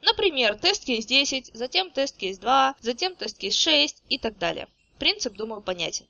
[0.00, 4.68] Например, тест-кейс 10, затем тест-кейс 2, затем тест-кейс 6 и так далее.
[5.00, 6.06] Принцип, думаю, понятен.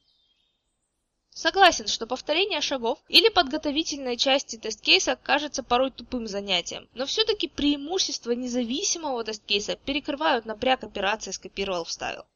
[1.31, 8.33] Согласен, что повторение шагов или подготовительной части тест-кейса кажется порой тупым занятием, но все-таки преимущества
[8.33, 12.27] независимого тест-кейса перекрывают напряг операции «скопировал-вставил».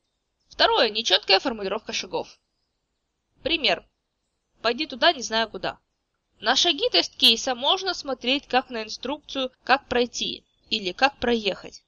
[0.55, 0.89] Второе.
[0.89, 2.39] Нечеткая формулировка шагов.
[3.43, 3.85] Пример.
[4.63, 5.81] Пойди туда, не знаю куда.
[6.39, 11.83] На шаги тест-кейса можно смотреть как на инструкцию «Как пройти», или как проехать.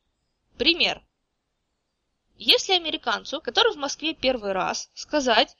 [0.58, 1.00] Пример.
[2.38, 5.56] Если американцу, который в Москве первый раз, сказать,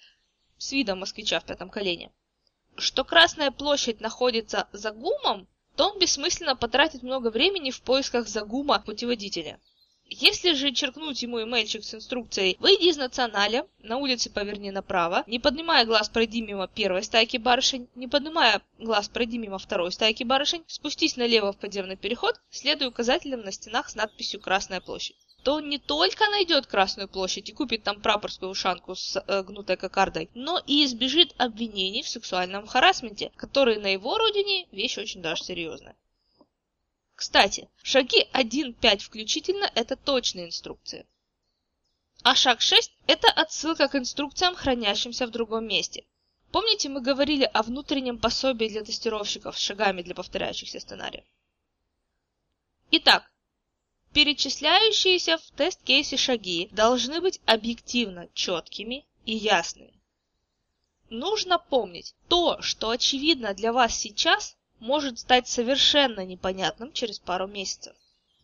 [0.59, 2.11] с видом москвича в пятом колене,
[2.77, 5.47] что Красная площадь находится за ГУМом,
[5.77, 9.61] то он бессмысленно потратит много времени в поисках за ГУМа путеводителя.
[10.09, 15.41] Если же черкнуть ему имейльчик с инструкцией «Выйди из националя, на улице поверни направо, не
[15.41, 20.63] поднимая глаз пройди мимо первой стайки барышень, не поднимая глаз пройди мимо второй стайки барышень,
[20.69, 25.69] спустись налево в подземный переход, следуй указателям на стенах с надписью «Красная площадь», то он
[25.69, 30.63] не только найдет Красную площадь и купит там прапорскую ушанку с э, гнутой кокардой, но
[30.67, 35.97] и избежит обвинений в сексуальном харасменте, которые на его родине вещь очень даже серьезная.
[37.17, 41.07] Кстати, шаги 1-5 включительно– это точные инструкции.
[42.23, 46.05] А шаг 6– это отсылка к инструкциям, хранящимся в другом месте.
[46.53, 51.25] Помните, мы говорили о внутреннем пособии для тестировщиков с шагами для повторяющихся сценариев?
[52.91, 53.31] Итак,
[54.13, 59.99] перечисляющиеся в тест-кейсе шаги должны быть объективно четкими и ясными.
[61.09, 67.95] Нужно помнить, то, что очевидно для вас сейчас, может стать совершенно непонятным через пару месяцев.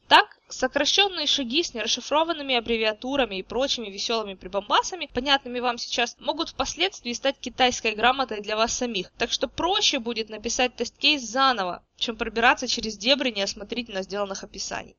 [0.08, 7.14] Так, сокращенные шаги с нерасшифрованными аббревиатурами и прочими веселыми прибамбасами, понятными вам сейчас, могут впоследствии
[7.14, 9.10] стать китайской грамотой для вас самих.
[9.16, 14.96] Так что проще будет написать тест-кейс заново, чем пробираться через дебри неосмотрительно сделанных описаний.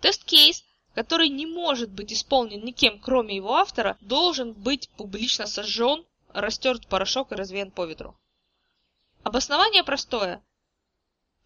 [0.00, 0.64] Тест-кейс,
[0.94, 7.32] который не может быть исполнен никем, кроме его автора, должен быть публично сожжен, растерт порошок
[7.32, 8.16] и развеян по ветру.
[9.22, 10.42] Обоснование простое.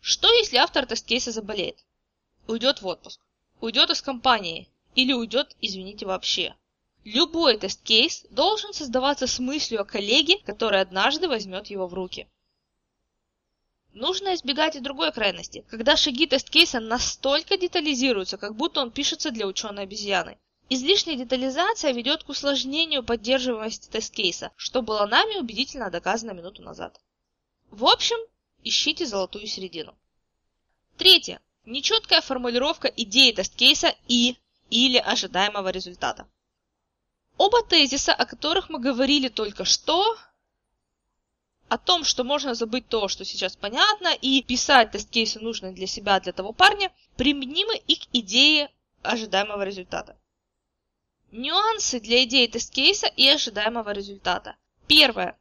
[0.01, 1.85] Что если автор тест-кейса заболеет?
[2.47, 3.21] Уйдет в отпуск,
[3.61, 6.55] уйдет из компании или уйдет, извините, вообще.
[7.03, 12.29] Любой тест-кейс должен создаваться с мыслью о коллеге, который однажды возьмет его в руки.
[13.93, 19.49] Нужно избегать и другой крайности, когда шаги тест-кейса настолько детализируются, как будто он пишется для
[19.49, 20.39] ученой обезьяны.
[20.69, 27.01] Излишняя детализация ведет к усложнению поддерживаемости тест-кейса, что было нами убедительно доказано минуту назад.
[27.75, 28.17] В общем,
[28.63, 29.97] ищите золотую середину.
[30.97, 31.41] Третье.
[31.65, 34.37] Нечеткая формулировка идеи тест-кейса и
[34.71, 36.29] или ожидаемого результата.
[37.37, 40.17] Оба тезиса, о которых мы говорили только что,
[41.69, 46.21] о том, что можно забыть то, что сейчас понятно, и писать тест-кейсы нужные для себя,
[46.21, 48.71] для того парня, применимы и к идее
[49.03, 50.17] ожидаемого результата.
[51.33, 54.55] Нюансы для идеи тест-кейса и ожидаемого результата.
[54.87, 55.37] Первое.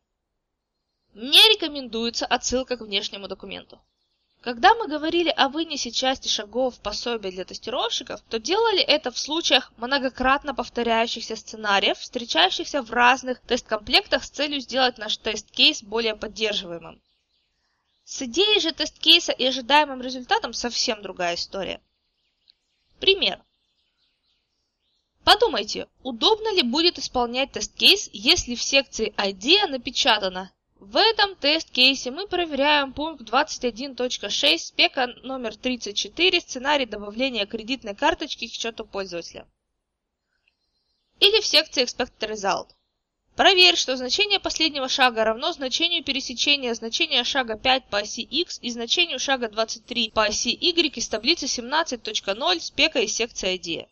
[1.14, 3.80] Не рекомендуется отсылка к внешнему документу.
[4.42, 9.72] Когда мы говорили о выносе части шагов пособия для тестировщиков, то делали это в случаях
[9.78, 17.00] многократно повторяющихся сценариев, встречающихся в разных тест-комплектах с целью сделать наш тест-кейс более поддерживаемым.
[18.04, 21.80] С идеей же тест-кейса и ожидаемым результатом совсем другая история.
[23.00, 23.40] Пример.
[25.24, 30.52] Подумайте, удобно ли будет исполнять тест-кейс, если в секции ID напечатано
[30.86, 38.52] В этом тест-кейсе мы проверяем пункт 21.6 спека номер 34 сценарий добавления кредитной карточки к
[38.52, 39.48] счету пользователя.
[41.22, 42.68] Или в секции Expect Result.
[43.38, 48.70] Проверь, что значение последнего шага равно значению пересечения значения шага 5 по оси x и
[48.70, 53.88] значению шага 23 по оси y из таблицы 17.0 спека из секции IDEA.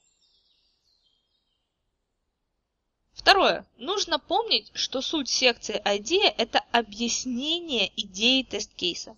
[3.21, 3.67] Второе.
[3.77, 9.15] Нужно помнить, что суть секции IDEA– это объяснение идеи тест-кейса.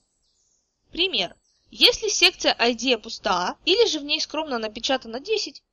[0.91, 1.33] Пример.
[1.71, 5.63] Если секция IDEA пуста, или же в ней скромно напечатано 10,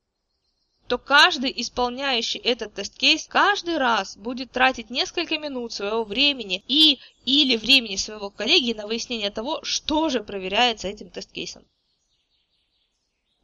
[0.87, 7.57] то каждый исполняющий этот тест-кейс каждый раз будет тратить несколько минут своего времени и или
[7.57, 11.65] времени своего коллеги на выяснение того, что же проверяется этим тест-кейсом.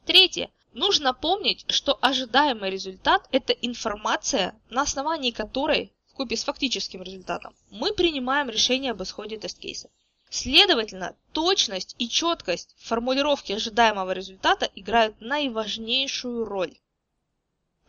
[0.06, 0.50] Третье.
[0.74, 7.94] Нужно помнить, что ожидаемый результат– это информация, на основании которой, вкупе с фактическим результатом, мы
[7.94, 9.90] принимаем решение об исходе тест-кейса.
[10.30, 16.78] Следовательно, точность и четкость формулировки ожидаемого результата играют наиважнейшую роль.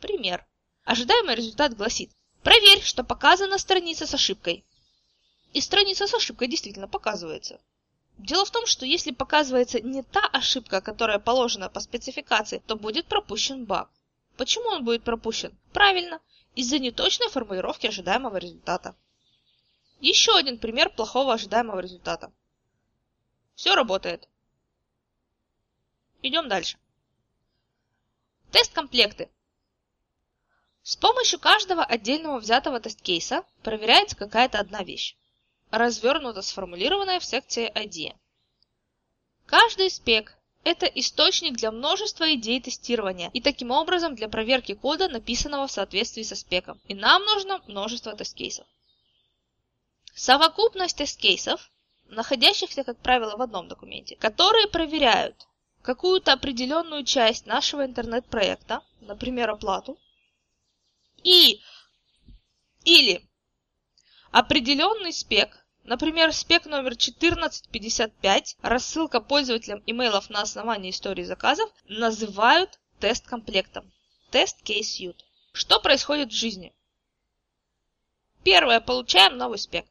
[0.00, 0.46] Пример.
[0.84, 2.10] Ожидаемый результат гласит
[2.42, 4.64] «Проверь, что показана страница с ошибкой».
[5.52, 7.60] И страница с ошибкой действительно показывается.
[8.18, 13.06] Дело в том, что если показывается не та ошибка, которая положена по спецификации, то будет
[13.06, 13.88] пропущен баг.
[14.36, 15.56] Почему он будет пропущен?
[15.72, 16.20] Правильно,
[16.56, 18.96] из-за неточной формулировки ожидаемого результата.
[20.00, 22.32] Еще один пример плохого ожидаемого результата.
[23.54, 24.28] Все работает.
[26.22, 26.76] Идем дальше.
[28.50, 29.28] Тест-комплекты.
[30.82, 35.16] С помощью каждого отдельного взятого тест-кейса проверяется какая-то одна вещь
[35.70, 38.14] развернуто сформулированное в секции ID.
[39.46, 45.66] Каждый спек– это источник для множества идей тестирования и таким образом для проверки кода, написанного
[45.66, 46.80] в соответствии со спеком.
[46.88, 48.66] И нам нужно множество тест-кейсов.
[50.14, 51.70] Совокупность тест-кейсов,
[52.08, 55.46] находящихся, как правило, в одном документе, которые проверяют
[55.82, 59.98] какую-то определенную часть нашего интернет-проекта, например, оплату,
[61.22, 61.60] и
[62.84, 63.26] или
[64.40, 73.92] Определенный спек, например, спек номер 1455, рассылка пользователям имейлов на основании истории заказов, называют тест-комплектом.
[74.30, 75.24] Тест Case Suite.
[75.50, 76.72] Что происходит в жизни?
[78.44, 78.78] Первое.
[78.78, 79.86] Получаем новый спек.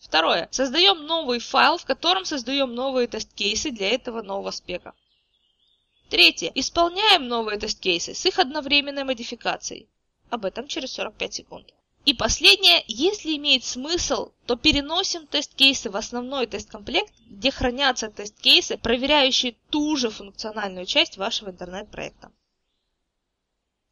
[0.00, 0.48] Второе.
[0.50, 4.92] Создаем новый файл, в котором создаем новые тест-кейсы для этого нового спека.
[6.10, 6.50] Третье.
[6.56, 9.88] Исполняем новые тест-кейсы с их одновременной модификацией.
[10.30, 11.72] Об этом через 45 секунд.
[12.06, 19.56] И последнее, если имеет смысл, то переносим тест-кейсы в основной тест-комплект, где хранятся тест-кейсы, проверяющие
[19.70, 22.30] ту же функциональную часть вашего интернет-проекта.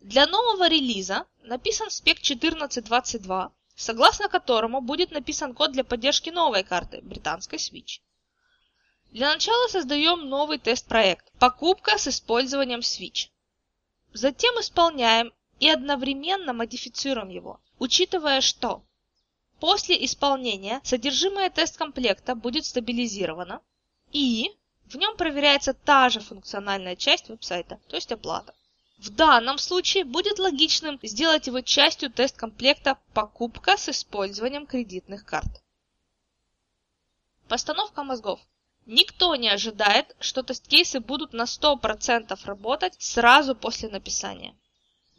[0.00, 7.00] Для нового релиза написан спек 14.22, согласно которому будет написан код для поддержки новой карты,
[7.02, 8.00] британской Switch.
[9.10, 13.30] Для начала создаем новый тест-проект «Покупка с использованием Switch».
[14.12, 18.82] Затем исполняем и одновременно модифицируем его, учитывая, что
[19.60, 23.62] после исполнения содержимое тест-комплекта будет стабилизировано
[24.12, 24.50] и
[24.86, 28.54] в нем проверяется та же функциональная часть веб-сайта, то есть оплата.
[28.98, 35.62] В данном случае будет логичным сделать его частью тест-комплекта «Покупка с использованием кредитных карт».
[37.46, 38.40] Постановка мозгов.
[38.86, 44.56] Никто не ожидает, что тест-кейсы будут на 100% работать сразу после написания.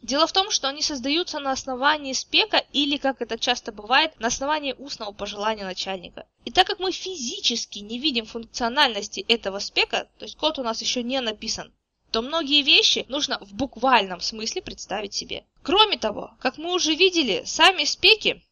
[0.02, 4.28] Дело в том, что они создаются на основании спека или, как это часто бывает, на
[4.28, 6.26] основании устного пожелания начальника.
[6.44, 10.80] И так как мы физически не видим функциональности этого спека, то есть код у нас
[10.80, 11.72] еще не написан,
[12.10, 15.44] то многие вещи нужно в буквальном смысле представить себе.
[15.62, 18.42] Кроме того, как мы уже видели, сами спеки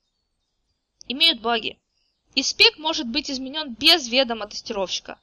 [1.09, 1.79] имеют баги.
[2.35, 5.19] И спек может быть изменен без ведома тестировщика.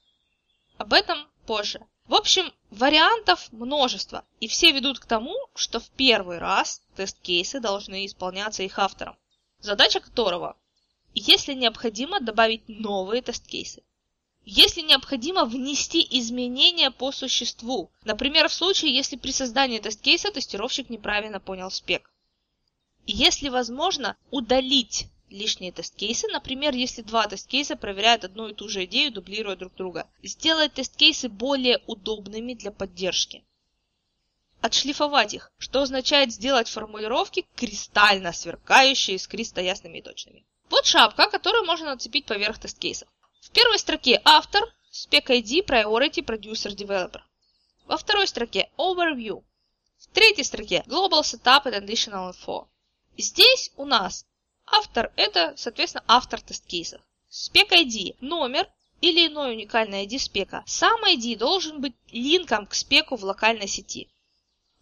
[0.77, 1.85] Об этом позже.
[2.05, 8.05] В общем, вариантов множество, и все ведут к тому, что в первый раз тест-кейсы должны
[8.05, 9.15] исполняться их автором,
[9.59, 10.57] задача которого
[11.13, 13.83] если необходимо добавить новые тест-кейсы.
[14.45, 21.39] Если необходимо внести изменения по существу, например, в случае, если при создании тест-кейса тестировщик неправильно
[21.39, 22.11] понял спек.
[23.05, 29.13] Если возможно, удалить лишние тест-кейсы, например, если два тест-кейса проверяют одну и ту же идею,
[29.13, 30.07] дублируя друг друга.
[30.21, 33.43] Сделать тест-кейсы более удобными для поддержки.
[34.59, 40.45] Отшлифовать их, что означает сделать формулировки кристально сверкающие, искристо ясными и точными.
[40.69, 43.07] Вот шапка, которую можно нацепить поверх тест-кейсов.
[43.53, 47.21] В первой строке автор, spec ID, priority, producer, developer.
[47.85, 49.43] Во второй строке overview.
[49.99, 52.65] В третьей строке global setup and additional info.
[53.15, 54.25] Здесь у нас
[54.65, 56.99] автор это, соответственно, автор тест-кейсов.
[57.29, 58.67] Spec ID– номер
[59.01, 60.63] или иной уникальный ID спека.
[60.65, 64.09] Сам ID должен быть линком к спеку в локальной сети.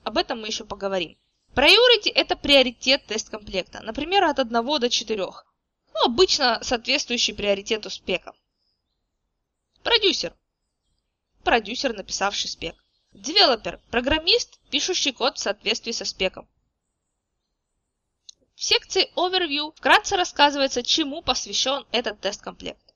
[0.05, 1.17] Об этом мы еще поговорим.
[1.55, 4.49] Priority– это приоритет тест-комплекта, например, от 1
[4.79, 5.25] до 4.
[5.25, 8.33] Ну, обычно соответствующий приоритету спека.
[9.83, 10.35] Продюсер.
[11.43, 12.75] Продюсер, написавший спек.
[13.13, 16.47] Девелопер– программист, пишущий код в соответствии со спеком.
[18.55, 22.93] В секции Overview вкратце рассказывается, чему посвящен этот тест-комплект.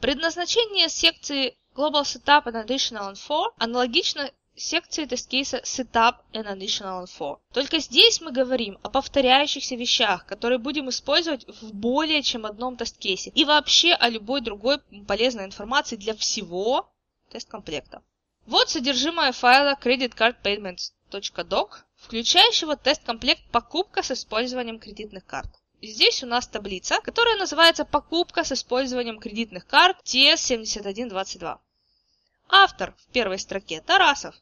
[0.00, 7.38] Предназначение секции Global Setup and Additional Info аналогично секции тест-кейса Setup and Additional Info.
[7.52, 13.30] Только здесь мы говорим о повторяющихся вещах, которые будем использовать в более чем одном тест-кейсе.
[13.34, 16.92] И вообще о любой другой полезной информации для всего
[17.30, 18.02] тест-комплекта.
[18.46, 25.50] Вот содержимое файла creditcardpayments.doc включающего тест-комплект «Покупка с использованием кредитных карт».
[25.82, 31.58] Здесь у нас таблица, которая называется «Покупка с использованием кредитных карт TS7122».
[32.52, 34.34] Автор в первой строке Тарасов.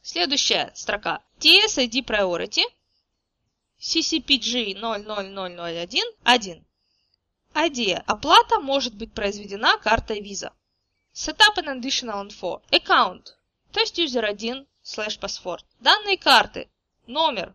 [0.02, 1.20] Следующая строка.
[1.40, 2.62] TCID Priority
[3.80, 6.64] CCPG 00001 1
[7.54, 8.04] Idea.
[8.06, 10.52] Оплата может быть произведена картой Visa.
[11.12, 12.62] Setup and additional info.
[12.70, 13.34] Account.
[13.72, 15.62] Test user 1 slash password.
[15.80, 16.70] Данные карты.
[17.06, 17.54] Номер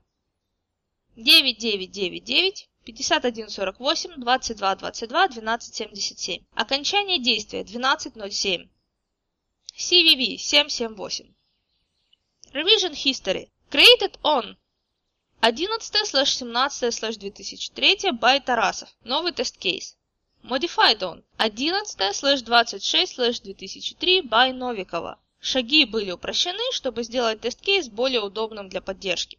[1.15, 6.45] 9999 5148 22 22 12 77.
[6.53, 8.69] Окончание действия 1207.
[9.75, 11.33] CVV 778.
[12.53, 13.49] Revision History.
[13.71, 14.55] Created on
[15.41, 18.89] 11-17-2003 by Тарасов.
[19.03, 19.97] Новый тест-кейс.
[20.43, 25.17] Modified on 11-26-2003 by Новикова.
[25.45, 29.37] Шаги были упрощены, чтобы сделать тест-кейс более удобным для поддержки.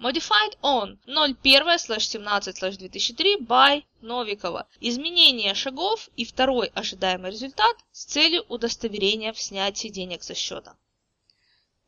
[0.00, 4.66] Modified on 01-17-2003 by Новикова.
[4.80, 10.76] Изменение шагов и второй ожидаемый результат с целью удостоверения в снятии денег со счета.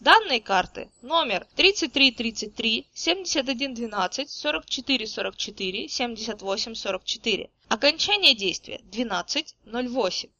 [0.00, 0.90] Данные карты.
[1.02, 7.50] Номер 3333 7112 44 44 78 44.
[7.68, 10.30] Окончание действия 1208.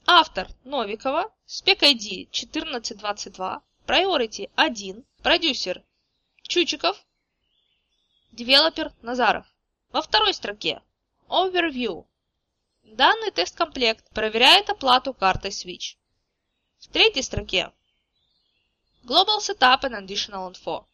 [0.04, 5.82] автор Новикова, спек ID 1422, priority 1, продюсер
[6.42, 7.02] Чучиков,
[8.32, 9.46] девелопер Назаров.
[9.90, 10.82] Во второй строке
[11.34, 12.06] Overview
[12.84, 15.96] Данный тест-комплект проверяет оплату картой Switch.
[16.78, 17.72] В третьей строке
[19.02, 20.86] Global Setup and Additional Info.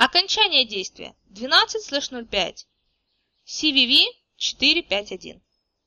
[0.00, 2.64] Окончание действия 12/05.
[3.44, 4.06] CVV
[4.38, 5.42] 451.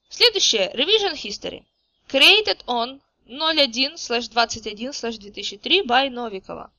[0.07, 1.65] Следующее Revision History.
[2.07, 6.71] Created on 01/21/2003 by Новикова.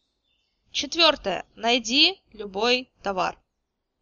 [0.72, 1.45] Четвертое.
[1.56, 3.38] Найди любой товар.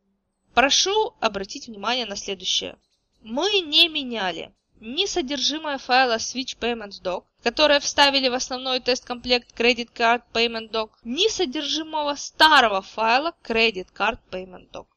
[0.53, 2.79] Прошу обратить внимание на следующее.
[3.21, 9.89] Мы не меняли ни содержимое файла Switch Payments Doc, которое вставили в основной тест-комплект Credit
[9.93, 14.87] Card Payment Doc, ни содержимого старого файла Credit Card Payment Doc.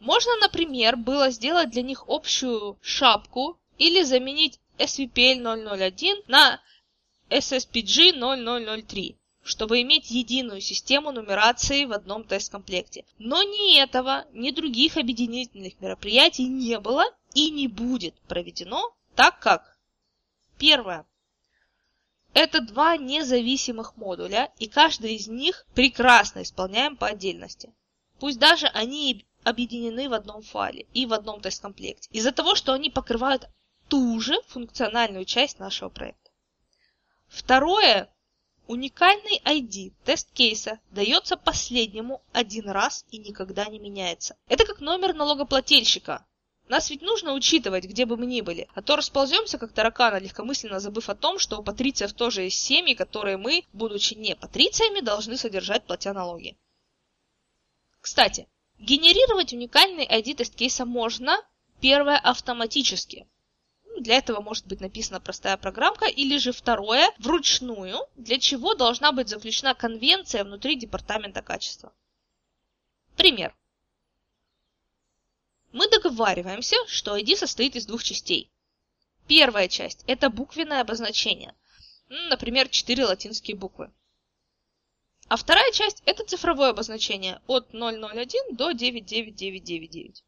[0.00, 6.60] Можно, например, было сделать для них общую шапку или заменить SVPL 001 на
[7.30, 13.06] SSPG 0003 чтобы иметь единую систему нумерации в одном тест-комплекте.
[13.18, 19.76] Но ни этого, ни других объединительных мероприятий не было и не будет проведено, так как
[20.58, 21.04] первое.
[22.34, 27.74] Это два независимых модуля, и каждый из них прекрасно исполняем по отдельности.
[28.20, 32.90] Пусть даже они объединены в одном файле и в одном тест-комплекте, из-за того, что они
[32.90, 33.48] покрывают
[33.88, 36.30] ту же функциональную часть нашего проекта.
[37.26, 38.08] Второе
[38.68, 44.36] Уникальный ID тест-кейса дается последнему один раз и никогда не меняется.
[44.46, 46.24] Это как номер налогоплательщика.
[46.68, 50.80] Нас ведь нужно учитывать, где бы мы ни были, а то располземся как тараканы, легкомысленно
[50.80, 55.36] забыв о том, что у патрициев тоже есть семьи, которые мы, будучи не патрициями, должны
[55.36, 56.56] содержать, платя налоги.
[58.00, 58.48] Кстати,
[58.78, 61.40] генерировать уникальный ID тест-кейса можно,
[61.80, 63.26] первое, автоматически–
[64.00, 69.28] для этого может быть написана простая программка, или же второе, вручную, для чего должна быть
[69.28, 71.92] заключена конвенция внутри департамента качества.
[73.16, 73.54] Пример.
[75.72, 78.50] Мы договариваемся, что ID состоит из двух частей.
[79.26, 81.54] Первая часть– это буквенное обозначение,
[82.08, 83.92] например, четыре латинские буквы.
[85.28, 90.24] А вторая часть– это цифровое обозначение от 001 до 99999.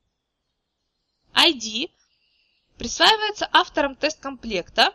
[1.32, 1.90] ID
[2.76, 4.94] присваивается автором тест-комплекта,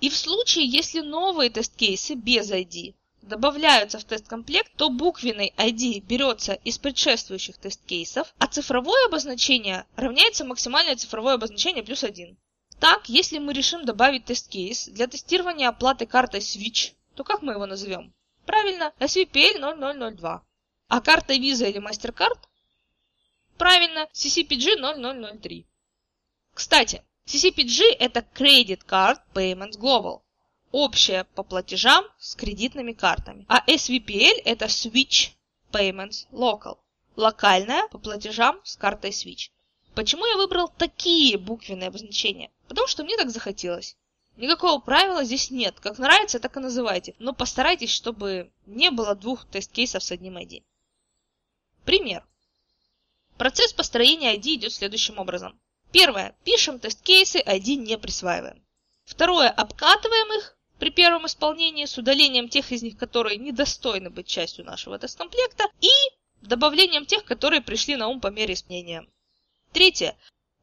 [0.00, 6.54] и в случае, если новые тест-кейсы без ID добавляются в тест-комплект, то буквенный ID берется
[6.54, 12.36] из предшествующих тест-кейсов, а цифровое обозначение равняется максимальное цифровое обозначение плюс 1.
[12.78, 17.66] Так, если мы решим добавить тест-кейс для тестирования оплаты картой Switch, то как мы его
[17.66, 18.14] назовем?
[18.46, 19.58] Правильно, SVPL
[20.16, 20.42] 0002.
[20.88, 22.38] А карта Visa или MasterCard?
[23.58, 24.76] Правильно, CCPG
[25.40, 25.66] 0003.
[26.54, 30.22] Кстати, CCPG– это Credit Card Payments Global,
[30.72, 33.44] общая по платежам с кредитными картами.
[33.48, 35.30] А SVPL– это Switch
[35.72, 36.78] Payments Local,
[37.16, 39.50] локальная по платежам с картой Switch.
[39.94, 42.50] Почему я выбрал такие буквенные обозначения?
[42.68, 43.96] Потому что мне так захотелось.
[44.36, 45.78] Никакого правила здесь нет.
[45.80, 47.14] Как нравится, так и называйте.
[47.18, 50.62] Но постарайтесь, чтобы не было двух тест-кейсов с одним ID.
[51.84, 52.24] Пример.
[53.36, 55.60] Процесс построения ID идет следующим образом.
[55.92, 56.36] Первое.
[56.44, 58.64] Пишем тест-кейсы, ID не присваиваем.
[59.04, 59.50] Второе.
[59.50, 64.98] Обкатываем их при первом исполнении с удалением тех из них, которые недостойны быть частью нашего
[64.98, 65.90] тест-комплекта, и
[66.40, 69.06] добавлением тех, которые пришли на ум по мере исполнения.
[69.72, 70.16] Третье.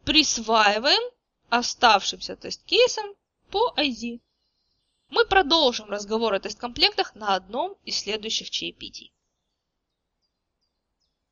[0.05, 1.11] Присваиваем
[1.49, 3.05] оставшимся тест-кейсам
[3.51, 4.19] по ID.
[5.09, 9.13] Мы продолжим разговор о тест-комплектах на одном из следующих чаепитий.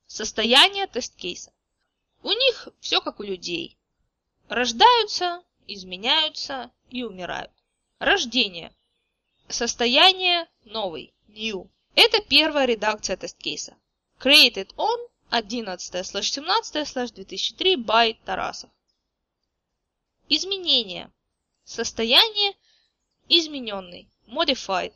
[0.06, 1.52] Состояние тест-кейса.
[2.22, 3.76] У них все как у людей.
[4.48, 7.50] Рождаются, изменяются и умирают.
[7.98, 8.75] Рождение.
[9.48, 11.14] Состояние новый.
[11.28, 11.70] New.
[11.94, 13.76] Это первая редакция тест-кейса.
[14.18, 14.98] Created on
[15.30, 18.70] 11-17-2003 by Тарасов.
[20.28, 21.12] Изменение.
[21.64, 22.54] Состояние
[23.28, 24.08] измененный.
[24.26, 24.94] Modified.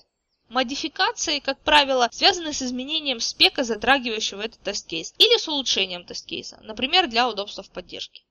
[0.48, 7.07] Модификации, как правило, связаны с изменением спека, затрагивающего этот тест-кейс, или с улучшением тест-кейса, например,
[7.07, 8.24] для удобства в поддержке.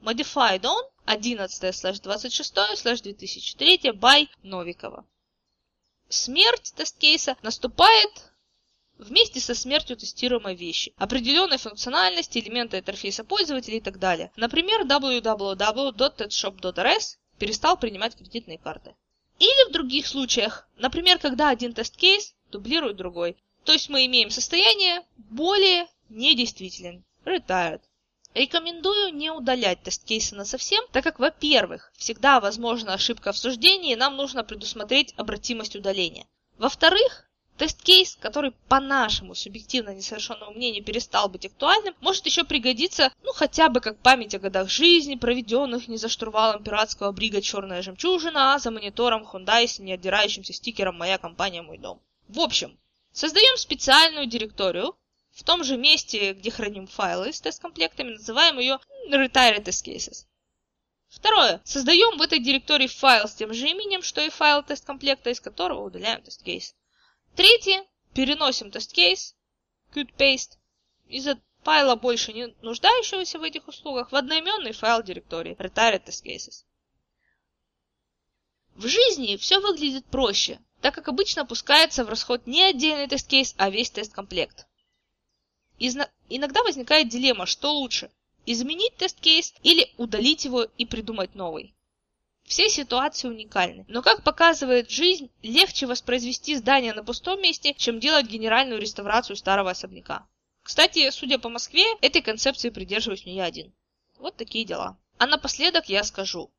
[0.00, 5.04] Modified on 11-26-2003 by Новикова.
[6.10, 8.10] Смерть тест-кейса наступает
[8.98, 14.32] вместе со смертью тестируемой вещи, определенной функциональности, элемента интерфейса пользователя и так далее.
[14.34, 18.96] Например, www.tedshop.rs перестал принимать кредитные карты.
[19.38, 23.36] Или в других случаях, например, когда один тест-кейс дублирует другой.
[23.64, 27.82] То есть мы имеем состояние более недействителен, retired.
[28.34, 33.96] Рекомендую не удалять тест-кейсы на совсем, так как, во-первых, всегда возможна ошибка в суждении, и
[33.96, 36.26] нам нужно предусмотреть обратимость удаления.
[36.56, 43.34] Во-вторых, Тест-кейс, который по нашему субъективно несовершенному мнению перестал быть актуальным, может еще пригодиться, ну
[43.34, 48.54] хотя бы как память о годах жизни, проведенных не за штурвалом пиратского брига «Черная жемчужина»,
[48.54, 52.00] а за монитором Hyundai с неотдирающимся стикером «Моя компания, мой дом».
[52.28, 52.78] В общем,
[53.12, 54.96] создаем специальную директорию,
[55.40, 58.78] в том же месте, где храним файлы с тест-комплектами, называем ее
[59.10, 60.26] Retired Test Cases.
[61.08, 61.62] Второе.
[61.64, 65.86] Создаем в этой директории файл с тем же именем, что и файл тест-комплекта, из которого
[65.86, 66.74] удаляем тест-кейс.
[67.36, 67.86] Третье.
[68.12, 69.34] Переносим тест-кейс,
[69.94, 70.58] qt-paste,
[71.08, 71.26] из
[71.62, 76.64] файла больше не нуждающегося в этих услугах в одноименный файл директории retired test cases.
[78.74, 83.70] В жизни все выглядит проще, так как обычно опускается в расход не отдельный тест-кейс, а
[83.70, 84.66] весь тест-комплект.
[85.80, 88.10] Иногда возникает дилемма, что лучше–
[88.46, 91.74] изменить тест-кейс или удалить его и придумать новый.
[92.44, 98.26] Все ситуации уникальны, но как показывает жизнь, легче воспроизвести здание на пустом месте, чем делать
[98.26, 100.26] генеральную реставрацию старого особняка.
[100.62, 103.72] Кстати, судя по Москве, этой концепции придерживаюсь не я один.
[104.18, 104.98] Вот такие дела.
[105.18, 106.50] А напоследок я скажу.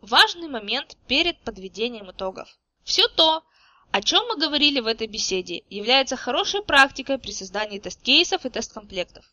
[0.00, 2.58] Важный момент перед подведением итогов.
[2.84, 3.44] Все то,
[3.92, 9.24] о чем мы говорили в этой беседе, является хорошей практикой при создании тест-кейсов и тест-комплектов.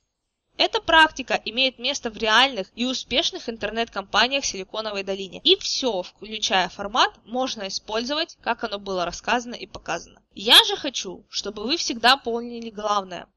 [0.57, 5.39] Эта практика имеет место в реальных и успешных интернет-компаниях Силиконовой долине.
[5.45, 10.22] И все, включая формат, можно использовать, как оно было рассказано и показано.
[10.36, 13.28] Я же хочу, чтобы вы всегда помнили главное.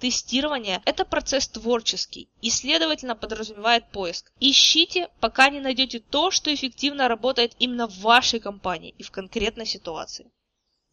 [0.00, 4.32] Тестирование– это процесс творческий и, следовательно, подразумевает поиск.
[4.40, 9.66] Ищите, пока не найдете то, что эффективно работает именно в вашей компании и в конкретной
[9.66, 10.32] ситуации.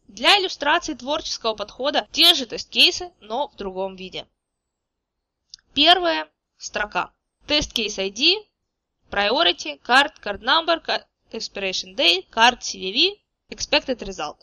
[0.10, 4.28] Для иллюстрации творческого подхода те же тест-кейсы, но в другом виде.
[5.76, 7.14] Первая строка.
[7.47, 8.43] Case ID,
[9.12, 10.84] Priority, Card, Card Number,
[11.32, 13.20] Expiration Date, Card CVV,
[13.51, 14.38] Expected Result.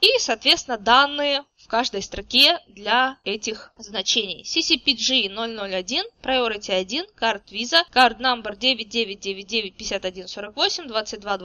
[0.00, 4.42] И, соответственно, данные в каждой строке для этих значений.
[4.42, 11.38] CCPG 001, Priority 1, Card Visa, Card Number 9999 5148 22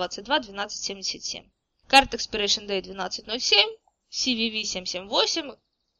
[1.83, 1.89] 22 12 77.
[1.89, 3.77] Card Expiration Date 1207,
[4.11, 5.57] CVV 778,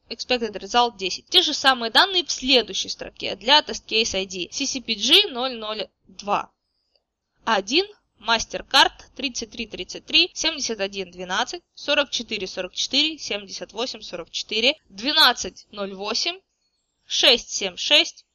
[0.10, 1.30] expected result 10.
[1.30, 5.34] Те же самые данные в следующей строке для test case ID CCPG
[6.08, 6.52] 002.
[7.46, 7.86] 1
[8.20, 16.42] MasterCard 3333 71 12 44 44 78 44 12 08
[17.06, 18.26] 676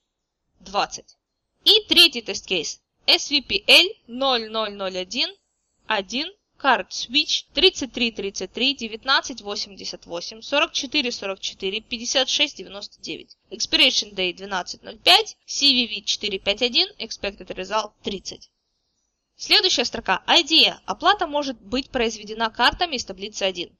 [0.60, 1.16] 20.
[1.64, 5.36] И третий тест-кейс SVPL 0001
[5.86, 13.36] 1 Card Switch 33 33 19 88 44 44 56 99.
[13.50, 18.50] Expiration Date 12.05, CVV 451, Expected Result 30.
[19.36, 20.80] Следующая строка Idea.
[20.84, 23.70] Оплата может быть произведена картами из таблицы 1.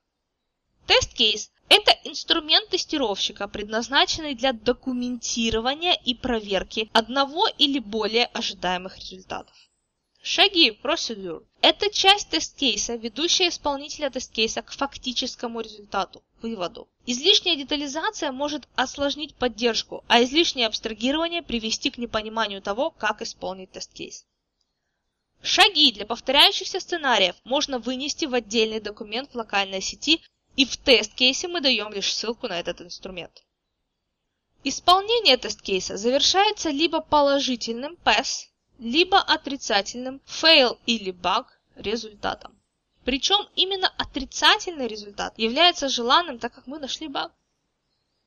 [0.88, 9.56] Тест-кейс– это инструмент тестировщика, предназначенный для документирования и проверки одного или более ожидаемых результатов.
[10.24, 16.88] Шаги Procedure– это часть тест-кейса, ведущая исполнителя тест-кейса к фактическому результату, выводу.
[17.08, 24.26] Излишняя детализация может осложнить поддержку, а излишнее абстрагирование привести к непониманию того, как исполнить тест-кейс.
[25.42, 30.22] Шаги для повторяющихся сценариев можно вынести в отдельный документ в локальной сети,
[30.56, 33.44] и в тест-кейсе мы даем лишь ссылку на этот инструмент.
[34.64, 38.48] Исполнение тест-кейса завершается либо положительным pass,
[38.78, 41.46] либо отрицательным fail или bug
[41.76, 42.56] результатом.
[43.04, 47.32] Причем именно отрицательный результат является желанным, так как мы нашли баг.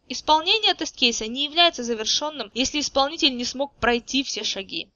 [0.08, 4.90] Исполнение тест-кейса не является завершенным, если исполнитель не смог пройти все шаги.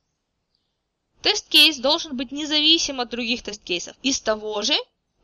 [1.23, 4.75] Тест-кейс должен быть независим от других тест-кейсов из того же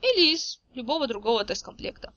[0.01, 2.13] или из любого другого тест-комплекта.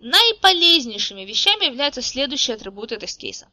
[0.00, 3.50] Наиполезнейшими вещами являются следующие атрибуты тест-кейса.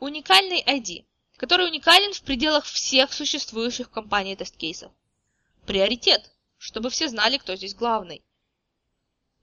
[0.00, 1.04] Уникальный ID,
[1.36, 4.92] который уникален в пределах всех существующих в компании тест-кейсов.
[5.66, 8.22] Приоритет, чтобы все знали, кто здесь главный.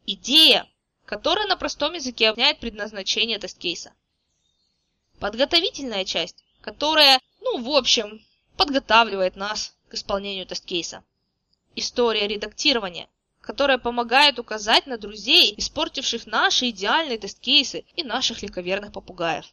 [0.06, 0.68] Идея,
[1.06, 3.94] которая на простом языке объясняет предназначение тест-кейса.
[5.20, 8.26] Подготовительная часть, которая, ну, в общем,
[8.58, 11.04] подготавливает нас к исполнению тест-кейса.
[11.76, 13.08] История редактирования,
[13.40, 19.46] которая помогает указать на друзей, испортивших наши идеальные тест-кейсы и наших легковерных попугаев.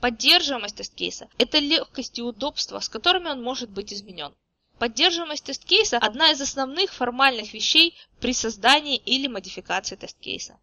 [0.00, 4.34] Поддерживаемость тест-кейса– это легкость и удобство, с которыми он может быть изменен.
[4.78, 10.60] Поддерживаемость тест-кейса– одна из основных формальных вещей при создании или модификации тест-кейса.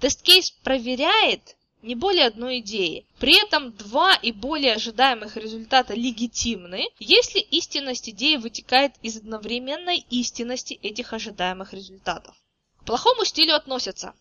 [0.00, 3.06] Тест-кейс проверяет не более одной идеи.
[3.18, 10.74] При этом два и более ожидаемых результата легитимны, если истинность идеи вытекает из одновременной истинности
[10.82, 12.36] этих ожидаемых результатов.
[12.80, 14.14] К плохому стилю относятся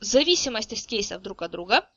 [0.00, 1.88] зависимость тест-кейсов друг от друга,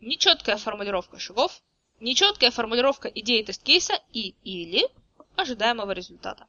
[0.00, 1.62] нечеткая формулировка шагов,
[2.00, 4.88] нечеткая формулировка идеи тест-кейса и или
[5.36, 6.46] ожидаемого результата.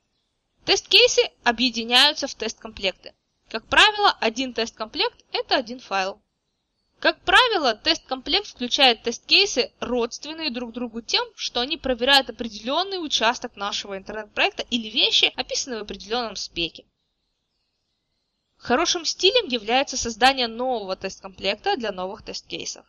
[0.66, 3.14] Тест-кейсы объединяются в тест-комплекты.
[3.50, 6.22] Как правило, один тест-комплект– это один файл.
[7.02, 13.98] Как правило, тест-комплект включает тест-кейсы, родственные друг другу тем, что они проверяют определенный участок нашего
[13.98, 16.86] интернет-проекта или вещи, описанные в определенном спеке.
[18.56, 22.86] Хорошим стилем является создание нового тест-комплекта для новых тест-кейсов.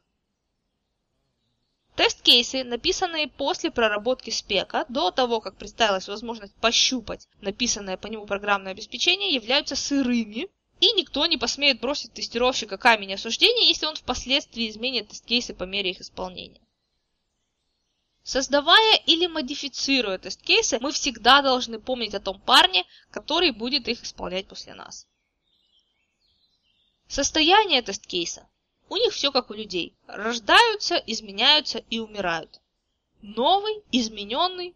[1.97, 8.73] Тест-кейсы, написанные после проработки спека, до того, как представилась возможность пощупать написанное по нему программное
[8.73, 10.51] обеспечение, являются сырыми,
[10.83, 15.93] и никто не посмеет бросить тестировщика камень осуждения, если он впоследствии изменит тест-кейсы по мере
[15.93, 16.61] их исполнения.
[18.25, 24.49] Создавая или модифицируя тест-кейсы, мы всегда должны помнить о том парне, который будет их исполнять
[24.49, 25.07] после нас.
[27.07, 28.49] Состояние тест-кейса
[28.89, 29.97] у них все как у людей.
[30.09, 32.61] Рождаются, изменяются и умирают.
[33.21, 34.75] Новый, измененный,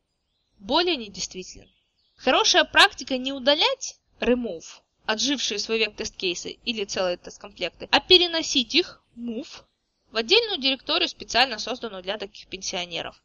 [0.58, 1.68] более недействителен.
[2.14, 4.66] Хорошая практика не удалять remove,
[5.06, 9.62] отжившие свой век тест-кейсы или целые тест-комплекты, а переносить их, move,
[10.10, 13.22] в отдельную директорию, специально созданную для таких пенсионеров.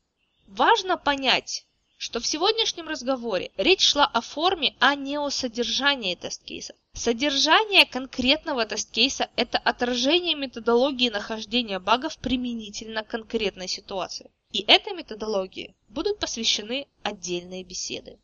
[0.48, 1.66] Важно понять,
[1.98, 6.76] что в сегодняшнем разговоре речь шла о форме, а не о содержании тест-кейсов.
[6.94, 14.32] Содержание конкретного тест-кейса– это отражение методологии нахождения багов применительно к конкретной ситуации.
[14.52, 18.18] И этой методологии будут посвящены отдельные беседы.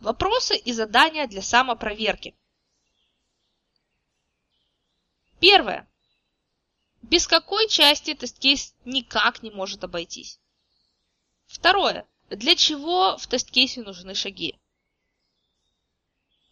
[0.00, 2.34] Вопросы и задания для самопроверки.
[5.40, 5.88] Первое.
[7.02, 10.38] Без какой части тест-кейс никак не может обойтись?
[11.46, 12.06] Второе.
[12.30, 14.58] Для чего в тест-кейсе нужны шаги?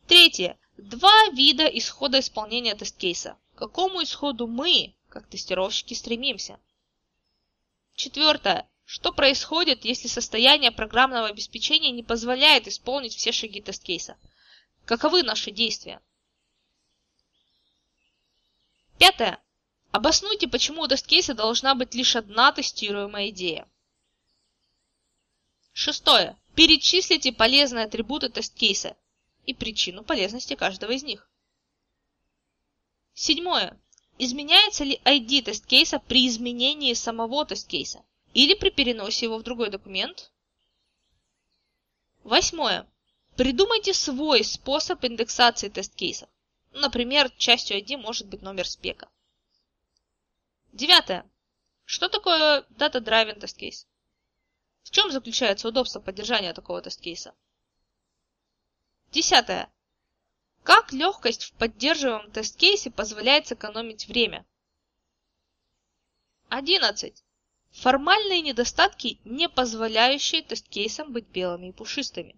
[0.07, 0.59] Третье.
[0.77, 3.37] Два вида исхода исполнения тест-кейса.
[3.55, 6.59] К какому исходу мы, как тестировщики, стремимся?
[7.95, 8.69] Четвертое.
[8.89, 14.17] Что происходит, если состояние программного обеспечения не позволяет исполнить все шаги тест-кейса?
[14.85, 16.01] Каковы наши действия?
[18.97, 19.43] Пятое.
[19.91, 23.69] Обоснуйте, почему у тест-кейса должна быть лишь одна тестируемая идея.
[25.73, 26.39] Шестое.
[26.55, 28.97] Перечислите полезные атрибуты тест-кейса
[29.47, 31.29] и причину полезности каждого из них.
[33.15, 33.81] Седьмое.
[34.19, 38.06] Изменяется ли ID тест-кейса при изменении самого тест-кейса
[38.37, 40.31] или при переносе его в другой документ?
[42.23, 42.87] Восьмое.
[43.35, 46.29] Придумайте свой способ индексации тест-кейсов.
[46.73, 49.09] Например, частью ID может быть номер спека.
[50.75, 51.25] Девятое.
[51.87, 53.87] Что такое Data Driven Test Case?
[54.83, 57.35] В чем заключается удобство поддержания такого тест-кейса?
[59.13, 59.73] Десятое.
[60.63, 64.45] Как легкость в поддерживаемом тест-кейсе позволяет сэкономить время?
[66.51, 67.26] Одиннадцать.
[67.81, 72.35] Формальные недостатки, не позволяющие тест-кейсам быть белыми и пушистыми.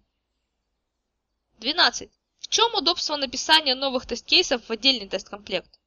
[1.59, 2.11] Двенадцать.
[2.39, 5.79] В чем удобство написания новых тест-кейсов в отдельный тест-комплект?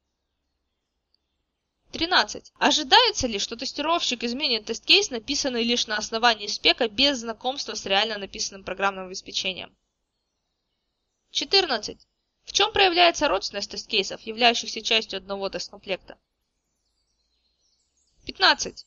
[1.92, 2.50] 13.
[2.58, 8.16] Ожидается ли, что тестировщик изменит тест-кейс, написанный лишь на основании спека, без знакомства с реально
[8.16, 9.76] написанным программным обеспечением?
[11.30, 12.08] 14.
[12.44, 16.16] В чем проявляется родственность тест-кейсов, являющихся частью одного тест-комплекта?
[18.24, 18.86] 15.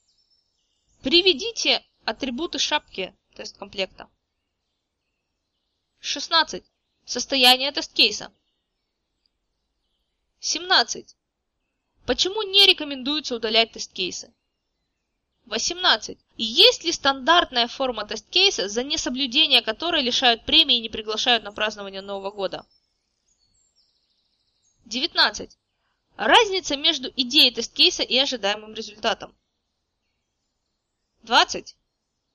[1.05, 4.09] Приведите атрибуты шапки тест-комплекта.
[5.99, 6.63] 16.
[7.05, 8.33] Состояние тест-кейса.
[10.39, 11.15] 17.
[12.07, 14.33] Почему не рекомендуется удалять тест-кейсы?
[15.45, 16.17] 18.
[16.37, 22.01] Есть ли стандартная форма тест-кейса, за несоблюдение которой лишают премии и не приглашают на празднование
[22.01, 22.65] Нового года?
[24.85, 25.55] 19.
[26.17, 29.35] Разница между идеей тест-кейса и ожидаемым результатом.
[31.25, 31.75] 20.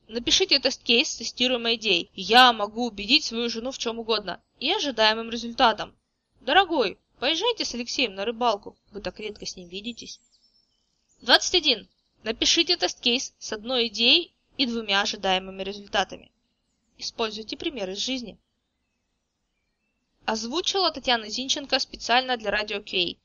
[0.09, 5.31] Напишите тест-кейс с тестируемой идеей «Я могу убедить свою жену в чем угодно» и ожидаемым
[5.31, 5.97] результатом.
[6.41, 10.19] Дорогой, поезжайте с Алексеем на рыбалку, вы так редко с ним видитесь.
[11.23, 11.89] 21.
[12.25, 16.33] Напишите тест-кейс с одной идеей и двумя ожидаемыми результатами.
[16.99, 18.39] Используйте примеры из жизни.
[20.25, 23.19] Озвучила Татьяна Зинченко специально для Радио Кей.